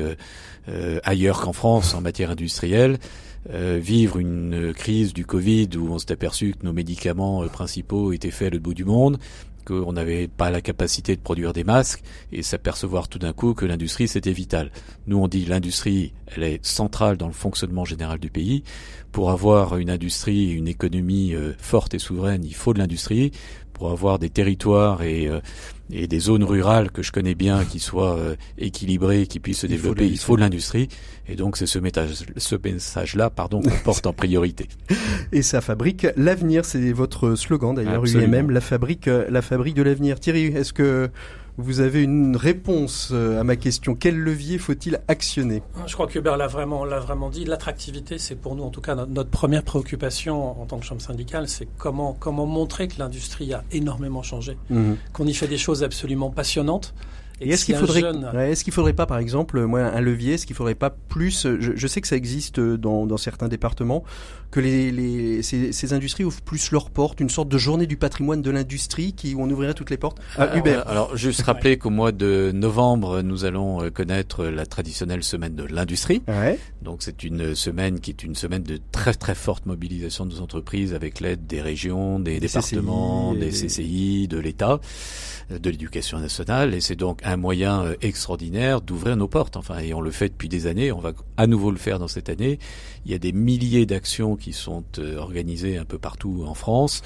[1.02, 2.98] ailleurs qu'en France en matière industrielle.
[3.48, 8.48] vivre une crise du Covid où on s'est aperçu que nos médicaments principaux étaient faits
[8.48, 9.18] à l'autre bout du monde,
[9.70, 12.02] qu'on n'avait pas la capacité de produire des masques
[12.32, 14.70] et s'apercevoir tout d'un coup que l'industrie c'était vital.
[15.06, 18.64] Nous on dit l'industrie elle est centrale dans le fonctionnement général du pays.
[19.12, 23.32] Pour avoir une industrie, une économie euh, forte et souveraine, il faut de l'industrie.
[23.72, 25.40] Pour avoir des territoires et euh,
[25.92, 29.66] et des zones rurales que je connais bien qui soient euh, équilibrées, qui puissent se
[29.66, 30.88] développer, il faut de l'industrie.
[31.28, 34.68] Et donc c'est ce message, ce message-là, pardon, qu'on porte en priorité.
[35.32, 39.82] Et ça fabrique l'avenir, c'est votre slogan d'ailleurs, UMM, la fabrique, euh, la fabrique de
[39.82, 40.20] l'avenir.
[40.20, 41.10] Thierry, est-ce que
[41.60, 43.94] vous avez une réponse euh, à ma question.
[43.94, 45.62] Quel levier faut-il actionner?
[45.86, 47.44] Je crois que Hubert l'a vraiment, l'a vraiment dit.
[47.44, 51.48] L'attractivité, c'est pour nous, en tout cas, notre, première préoccupation en tant que chambre syndicale,
[51.48, 54.96] c'est comment, comment montrer que l'industrie a énormément changé, mhm.
[55.12, 56.94] qu'on y fait des choses absolument passionnantes
[57.42, 58.02] et est-ce qu'il faudrait,
[58.50, 61.74] est-ce qu'il faudrait pas, par exemple, moi, un levier, est-ce qu'il faudrait pas plus, je,
[61.74, 64.04] je, sais que ça existe dans, dans certains départements,
[64.50, 67.96] que les, les ces, ces, industries ouvrent plus leurs portes, une sorte de journée du
[67.96, 70.18] patrimoine de l'industrie qui où on ouvrirait toutes les portes.
[70.36, 70.88] Ah, alors, Hubert.
[70.88, 75.64] Alors, juste rappeler qu'au mois de novembre, nous allons euh, connaître la traditionnelle semaine de
[75.64, 76.22] l'industrie.
[76.26, 76.58] Ouais.
[76.82, 80.40] Donc, c'est une semaine qui est une semaine de très très forte mobilisation de nos
[80.40, 84.80] entreprises avec l'aide des régions, des, départements, des CCI, de l'État,
[85.50, 89.56] de l'éducation nationale, et c'est donc un moyen euh, extraordinaire d'ouvrir nos portes.
[89.56, 90.92] Enfin, et on le fait depuis des années.
[90.92, 92.58] On va à nouveau le faire dans cette année.
[93.04, 97.02] Il y a des milliers d'actions qui sont euh, organisées un peu partout en France,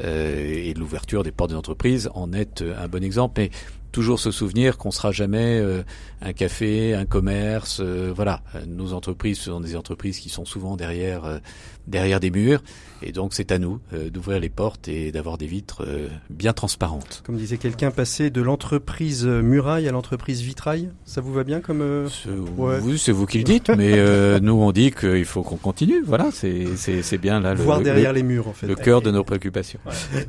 [0.00, 3.40] euh, et l'ouverture des portes des entreprises en est un bon exemple.
[3.40, 3.50] Mais
[3.92, 5.62] toujours se souvenir qu'on sera jamais
[6.22, 7.80] un café, un commerce.
[7.80, 11.40] voilà, nos entreprises sont des entreprises qui sont souvent derrière
[11.86, 12.62] derrière des murs.
[13.02, 16.54] Et donc c'est à nous euh, d'ouvrir les portes et d'avoir des vitres euh, bien
[16.54, 17.22] transparentes.
[17.26, 21.82] Comme disait quelqu'un, passer de l'entreprise muraille à l'entreprise vitrail, ça vous va bien comme
[21.82, 22.08] euh,
[22.56, 26.02] Oui, c'est vous qui le dites, mais nous on dit qu'il faut qu'on continue.
[26.04, 27.54] Voilà, c'est bien là.
[27.54, 28.66] Le, Voir derrière les murs en fait.
[28.66, 29.80] Le cœur de nos préoccupations.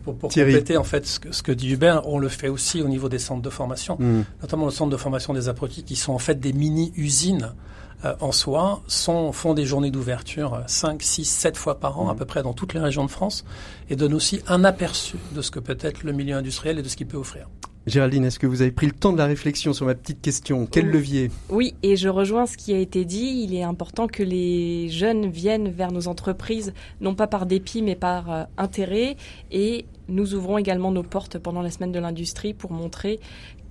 [0.04, 2.82] Pour, pour compléter en fait ce que, ce que dit Hubert, on le fait aussi
[2.82, 4.24] au niveau des centres de formation, mmh.
[4.42, 7.54] notamment le centre de formation des apprentis, qui sont en fait des mini-usines
[8.06, 12.14] euh, en soi, sont, font des journées d'ouverture 5, 6, 7 fois par an à
[12.14, 12.18] mmh.
[12.18, 13.44] peu près dans toutes les régions de France
[13.90, 16.90] et donnent aussi un aperçu de ce que peut être le milieu industriel et de
[16.90, 17.48] ce qu'il peut offrir.
[17.88, 20.68] Géraldine, est-ce que vous avez pris le temps de la réflexion sur ma petite question?
[20.70, 21.32] Quel levier?
[21.50, 23.46] Oui, et je rejoins ce qui a été dit.
[23.46, 27.96] Il est important que les jeunes viennent vers nos entreprises, non pas par dépit, mais
[27.96, 29.16] par euh, intérêt.
[29.52, 33.22] Et nous ouvrons également nos portes pendant la semaine de l'industrie pour montrer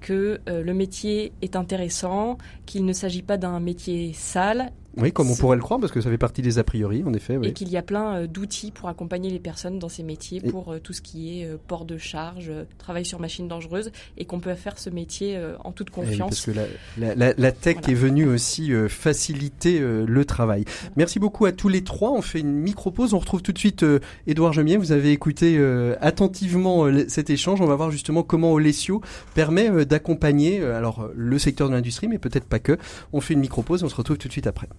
[0.07, 5.31] que euh, le métier est intéressant, qu'il ne s'agit pas d'un métier sale oui, comme
[5.31, 7.39] on pourrait le croire, parce que ça fait partie des a priori, en effet.
[7.43, 10.73] Et qu'il y a plein euh, d'outils pour accompagner les personnes dans ces métiers, pour
[10.73, 14.41] euh, tout ce qui est euh, port de charge, travail sur machines dangereuses, et qu'on
[14.41, 16.47] peut faire ce métier en toute confiance.
[16.47, 20.65] parce que la, tech est venue aussi faciliter le travail.
[20.97, 22.13] Merci beaucoup à tous les trois.
[22.13, 23.15] On fait une micro-pause.
[23.15, 23.85] On retrouve tout de suite
[24.27, 24.77] Édouard Gemier.
[24.77, 25.59] Vous avez écouté
[26.01, 27.61] attentivement cet échange.
[27.61, 29.01] On va voir justement comment Olesio
[29.35, 32.79] permet d'accompagner alors le secteur de l'industrie, mais peut-être pas que.
[33.13, 33.83] On fait une micro-pause.
[33.83, 34.69] On se retrouve tout de suite après.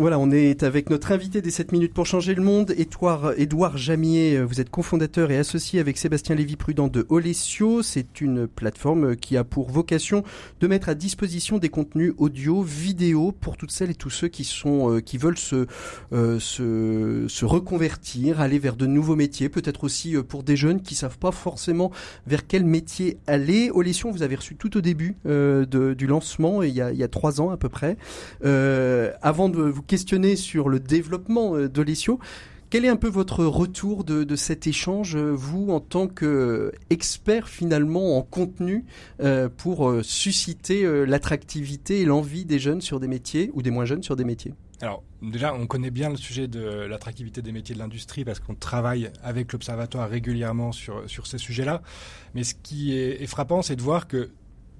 [0.00, 3.76] Voilà, on est avec notre invité des 7 minutes pour changer le monde, Édouard, Édouard
[3.76, 4.40] Jamier.
[4.42, 7.82] Vous êtes cofondateur et associé avec Sébastien Lévy-Prudent de Olesio.
[7.82, 10.22] C'est une plateforme qui a pour vocation
[10.60, 14.44] de mettre à disposition des contenus audio, vidéo pour toutes celles et tous ceux qui
[14.44, 15.66] sont, euh, qui veulent se,
[16.12, 20.80] euh, se, se, reconvertir, aller vers de nouveaux métiers, peut-être aussi euh, pour des jeunes
[20.80, 21.90] qui savent pas forcément
[22.24, 23.72] vers quel métier aller.
[23.74, 27.02] Olesio, vous avez reçu tout au début de, du lancement, il y, a, il y
[27.02, 27.96] a trois ans à peu près.
[28.44, 32.20] avant de vous questionner sur le développement euh, de l'ISIO.
[32.70, 38.18] Quel est un peu votre retour de, cet échange, euh, vous, en tant qu'expert finalement
[38.18, 38.84] en contenu,
[39.20, 44.02] euh, pour susciter l'attractivité et l'envie des jeunes sur des métiers ou des moins jeunes
[44.02, 44.52] sur des métiers?
[44.82, 48.54] Alors déjà, on connaît bien le sujet de l'attractivité des métiers de l'industrie parce qu'on
[48.54, 51.80] travaille avec l'Observatoire régulièrement sur, sur ces sujets-là.
[52.34, 54.30] Mais ce qui est frappant, c'est de voir que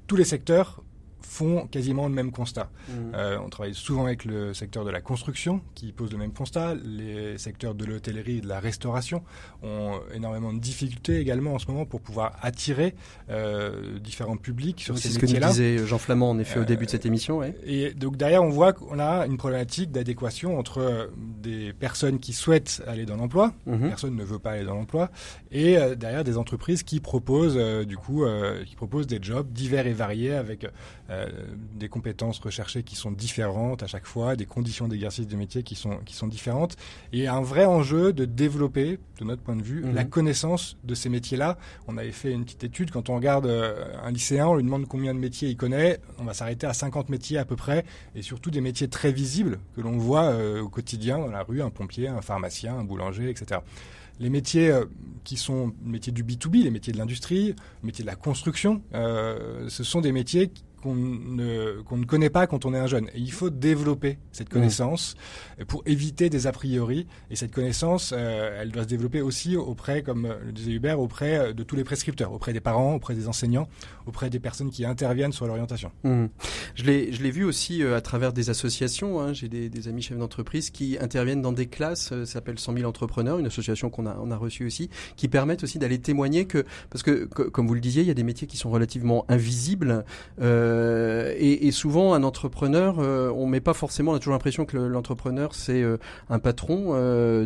[0.07, 0.83] tous les secteurs
[1.21, 2.71] font quasiment le même constat.
[2.89, 2.93] Mmh.
[3.15, 6.75] Euh, on travaille souvent avec le secteur de la construction qui pose le même constat.
[6.75, 9.23] Les secteurs de l'hôtellerie et de la restauration
[9.63, 12.95] ont énormément de difficultés également en ce moment pour pouvoir attirer
[13.31, 15.49] euh, différents publics sur ces métiers-là.
[15.49, 17.43] C'est ce que disait Jean Flamand en effet au début de cette émission.
[17.65, 22.33] Et donc derrière, on voit qu'on a une problématique d'adéquation entre euh, des personnes qui
[22.33, 23.89] souhaitent aller dans l'emploi, mmh.
[23.89, 25.11] personne ne veut pas aller dans l'emploi,
[25.51, 28.25] et derrière des entreprises qui proposent du coup
[28.67, 30.69] qui proposent des jobs divers et variés avec euh,
[31.75, 35.75] des compétences recherchées qui sont différentes à chaque fois, des conditions d'exercice du métier qui
[35.75, 36.77] sont, qui sont différentes,
[37.13, 40.11] et un vrai enjeu de développer, de notre point de vue, la mhm.
[40.11, 41.57] connaissance de ces métiers-là.
[41.87, 44.87] On avait fait une petite étude, quand on regarde euh, un lycéen, on lui demande
[44.87, 47.85] combien de métiers il connaît, on va s'arrêter à 50 métiers à peu près,
[48.15, 51.63] et surtout des métiers très visibles que l'on voit euh, au quotidien dans la rue,
[51.63, 53.61] un pompier, un pharmacien, un boulanger, etc
[54.21, 54.77] les métiers
[55.23, 57.55] qui sont les métiers du B2B, les métiers de l'industrie, les
[57.85, 60.51] métiers de la construction, ce sont des métiers
[60.83, 63.09] qu'on ne, qu'on ne connaît pas quand on est un jeune.
[63.15, 65.17] Et il faut développer cette connaissance
[65.67, 67.07] pour éviter des a priori.
[67.31, 71.39] Et cette connaissance, euh, elle doit se développer aussi auprès, comme le disait Hubert, auprès
[71.39, 73.69] euh, de tous les prescripteurs, auprès des parents, auprès des enseignants,
[74.07, 75.91] auprès des personnes qui interviennent sur l'orientation.
[76.05, 76.27] Mmh.
[76.75, 79.21] Je l'ai, vu aussi euh, à travers des associations.
[79.21, 79.33] Hein.
[79.33, 83.39] J'ai des, amis chefs d'entreprise qui interviennent dans des classes, ça s'appelle 100 000 entrepreneurs,
[83.39, 87.03] une association qu'on a, on a reçue aussi, qui permettent aussi d'aller témoigner que, parce
[87.03, 90.05] que, comme vous le disiez, il y a des métiers qui sont relativement invisibles.
[90.69, 94.77] Euh, et, souvent, un entrepreneur, euh, on met pas forcément, on a toujours l'impression que
[94.77, 95.99] l'entrepreneur c'est euh,
[96.29, 96.69] un patron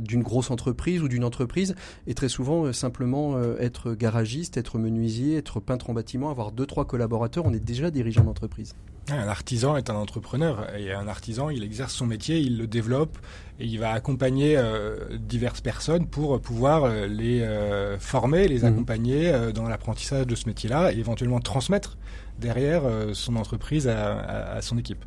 [0.00, 1.74] d'une grosse entreprise ou d'une entreprise,
[2.06, 6.84] et très souvent simplement être garagiste, être menuisier, être peintre en bâtiment, avoir deux trois
[6.84, 8.74] collaborateurs, on est déjà dirigeant d'entreprise.
[9.10, 13.18] Un artisan est un entrepreneur et un artisan, il exerce son métier, il le développe
[13.58, 14.56] et il va accompagner
[15.18, 17.44] diverses personnes pour pouvoir les
[17.98, 18.64] former, les mmh.
[18.64, 21.96] accompagner dans l'apprentissage de ce métier-là et éventuellement transmettre
[22.42, 25.04] derrière euh, son entreprise à, son équipe.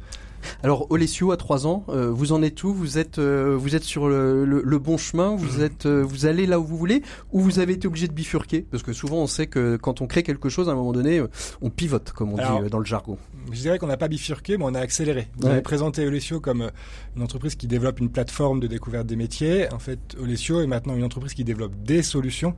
[0.63, 2.73] Alors Olesio à 3 ans, euh, vous en êtes où?
[2.73, 5.35] Vous êtes euh, vous êtes sur le, bon chemin?
[5.35, 7.01] Vous êtes vous allez là où vous voulez?
[7.31, 8.65] Ou vous avez été obligé de bifurquer?
[8.69, 11.21] Parce que souvent on sait que quand on crée quelque chose, à un moment donné,
[11.61, 13.17] on pivote comme on dit dans le jargon.
[13.51, 15.27] Je dirais qu'on n'a pas bifurqué, mais on a accéléré.
[15.37, 16.69] Vous avez présenté Olesio comme
[17.15, 19.71] une entreprise qui développe une plateforme de découverte des métiers.
[19.73, 22.55] En fait, Olesio est maintenant une entreprise qui développe des solutions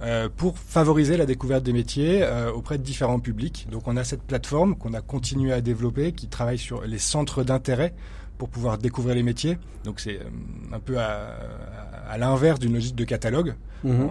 [0.00, 3.68] euh, pour favoriser la découverte des métiers euh, auprès de différents publics.
[3.70, 7.44] Donc on a cette plateforme qu'on a continué à développer qui travaille sur les centres
[7.44, 7.94] d'intérêt
[8.38, 9.58] pour pouvoir découvrir les métiers.
[9.84, 10.18] Donc c'est
[10.72, 11.36] un peu à,
[12.08, 13.54] à l'inverse d'une logique de catalogue.
[13.84, 14.08] Mhm.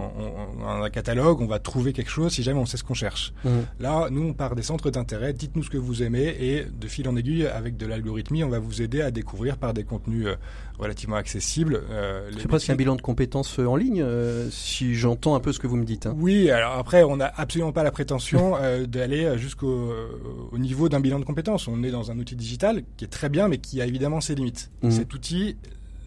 [0.60, 3.32] On, un catalogue, on va trouver quelque chose si jamais on sait ce qu'on cherche.
[3.44, 3.50] Mhm.
[3.80, 7.08] Là, nous, on part des centres d'intérêt, dites-nous ce que vous aimez, et de fil
[7.08, 10.34] en aiguille, avec de l'algorithmie, on va vous aider à découvrir par des contenus euh,
[10.78, 11.82] relativement accessibles.
[11.90, 15.52] Euh, C'est presque un bilan de compétences euh, en ligne, euh, si j'entends un peu
[15.52, 16.06] ce que vous me dites.
[16.06, 16.14] Hein.
[16.18, 18.56] Oui, alors après, on n'a absolument pas la prétention
[18.88, 19.92] d'aller jusqu'au
[20.50, 21.68] au niveau d'un bilan de compétences.
[21.68, 24.34] On est dans un outil digital qui est très bien, mais qui a évidemment ses
[24.34, 24.70] limites.
[24.82, 24.90] Mhm.
[24.90, 25.56] Cet outil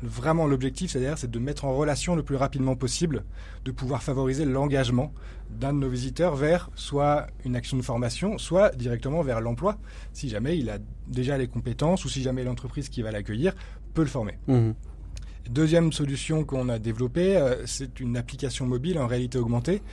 [0.03, 3.23] vraiment l'objectif, c'est-à-dire c'est de mettre en relation le plus rapidement possible,
[3.63, 5.13] de pouvoir favoriser l'engagement
[5.49, 9.77] d'un de nos visiteurs vers soit une action de formation, soit directement vers l'emploi,
[10.13, 10.77] si jamais il a
[11.07, 13.53] déjà les compétences ou si jamais l'entreprise qui va l'accueillir
[13.93, 14.37] peut le former.
[14.47, 14.71] Mmh.
[15.49, 19.83] Deuxième solution qu'on a développée, euh, c'est une application mobile en réalité augmentée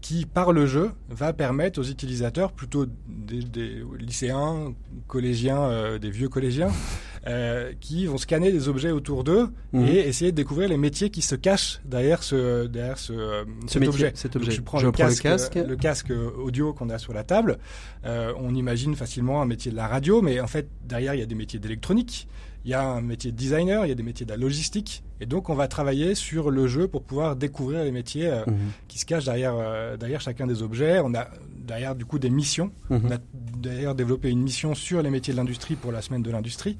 [0.00, 4.74] qui, par le jeu, va permettre aux utilisateurs, plutôt des, lycéens,
[5.06, 6.70] collégiens, euh, des vieux collégiens,
[7.26, 9.86] euh, qui vont scanner des objets autour d'eux mhm.
[9.86, 13.86] et essayer de découvrir les métiers qui se cachent derrière ce, derrière ce, euh, cet,
[13.86, 14.12] objet.
[14.14, 14.52] cet objet.
[14.52, 15.24] je prends le, casque,
[15.54, 17.58] le, casque, audio qu'on a sur la table.
[18.04, 21.26] on imagine facilement un métier de la radio, mais en fait, derrière, il y a
[21.26, 22.26] des métiers d'électronique
[22.64, 25.02] il y a un métier de designer, il y a des métiers de la logistique.
[25.20, 28.72] Et donc, on va travailler sur le jeu pour pouvoir découvrir les métiers euh, mhm.
[28.88, 31.00] qui se cachent derrière, euh, derrière chacun des objets.
[31.02, 32.72] On a derrière, du coup, des missions.
[32.90, 33.02] Mhm.
[33.04, 33.18] On a
[33.56, 36.78] d'ailleurs développé une mission sur les métiers de l'industrie pour la semaine de l'industrie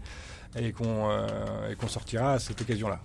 [0.58, 3.00] et qu'on euh, qu'on sortira à cette occasion-là.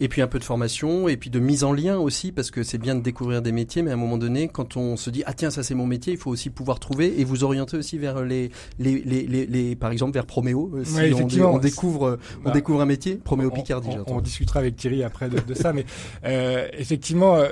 [0.00, 2.62] Et puis un peu de formation, et puis de mise en lien aussi, parce que
[2.62, 5.22] c'est bien de découvrir des métiers, mais à un moment donné, quand on se dit
[5.26, 7.98] ah tiens ça c'est mon métier, il faut aussi pouvoir trouver et vous orienter aussi
[7.98, 10.70] vers les les les, les, par exemple vers Proméo.
[10.74, 13.88] Euh, si on, découvre on bah, découvre un métier, Proméo Picardie.
[14.06, 15.84] On, on, discutera avec Thierry après de, ça, mais
[16.24, 17.48] euh, effectivement euh,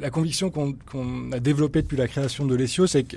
[0.00, 3.16] la conviction qu'on a développée depuis la création de l'ESIO, c'est que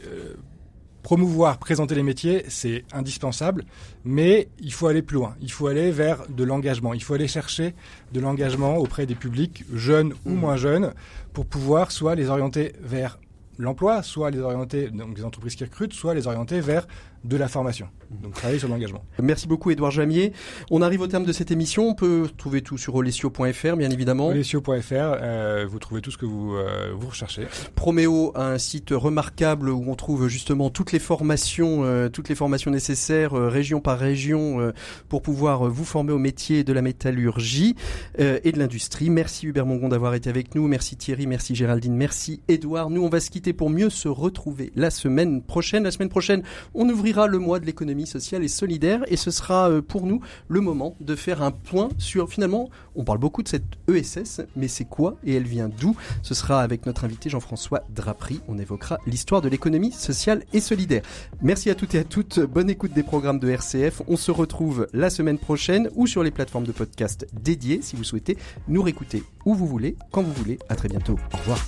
[1.03, 3.65] promouvoir, présenter les métiers, c'est indispensable,
[4.05, 5.35] mais il faut aller plus loin.
[5.41, 6.93] Il faut aller vers de l'engagement.
[6.93, 7.75] Il faut aller chercher
[8.13, 10.35] de l'engagement auprès des publics, jeunes ou mmh.
[10.35, 10.93] moins jeunes,
[11.33, 13.19] pour pouvoir soit les orienter vers
[13.59, 16.87] l'emploi, soit les orienter, donc les entreprises qui recrutent, soit les orienter vers
[17.23, 17.87] de la formation.
[18.21, 19.03] Donc travailler sur l'engagement.
[19.21, 20.33] Merci beaucoup Edouard Jamier.
[20.69, 21.87] On arrive au terme de cette émission.
[21.87, 24.27] On peut trouver tout sur olesio.fr bien évidemment.
[24.27, 27.47] Olesio.fr, euh, vous trouvez tout ce que vous, euh, vous recherchez.
[27.75, 32.35] Proméo a un site remarquable où on trouve justement toutes les formations, euh, toutes les
[32.35, 34.73] formations nécessaires région par région
[35.09, 37.75] pour pouvoir vous former au métier de la métallurgie
[38.17, 39.09] et de l'industrie.
[39.09, 40.67] Merci Hubert Mongon d'avoir été avec nous.
[40.67, 42.89] Merci Thierry, merci Géraldine, merci Edouard.
[42.89, 45.83] Nous on va se quitter pour mieux se retrouver la semaine prochaine.
[45.83, 46.43] La semaine prochaine,
[46.73, 50.21] on ouvrira le mois de l'économie sociale et solidaire et ce sera euh, pour nous
[50.47, 54.67] le moment de faire un point sur finalement, on parle beaucoup de cette ESS, mais
[54.67, 55.95] c'est quoi et elle vient d'où?
[56.23, 58.41] Ce sera avec notre invité Jean-François Drapry.
[58.47, 61.03] On évoquera l'histoire de l'économie sociale et solidaire.
[61.41, 62.39] Merci à toutes et à toutes.
[62.39, 64.01] Bonne écoute des programmes de RCF.
[64.07, 68.03] On se retrouve la semaine prochaine ou sur les plateformes de podcast dédiées si vous
[68.03, 68.37] souhaitez
[68.67, 70.57] nous réécouter où vous voulez, quand vous voulez.
[70.69, 71.17] À très bientôt.
[71.33, 71.59] Au revoir.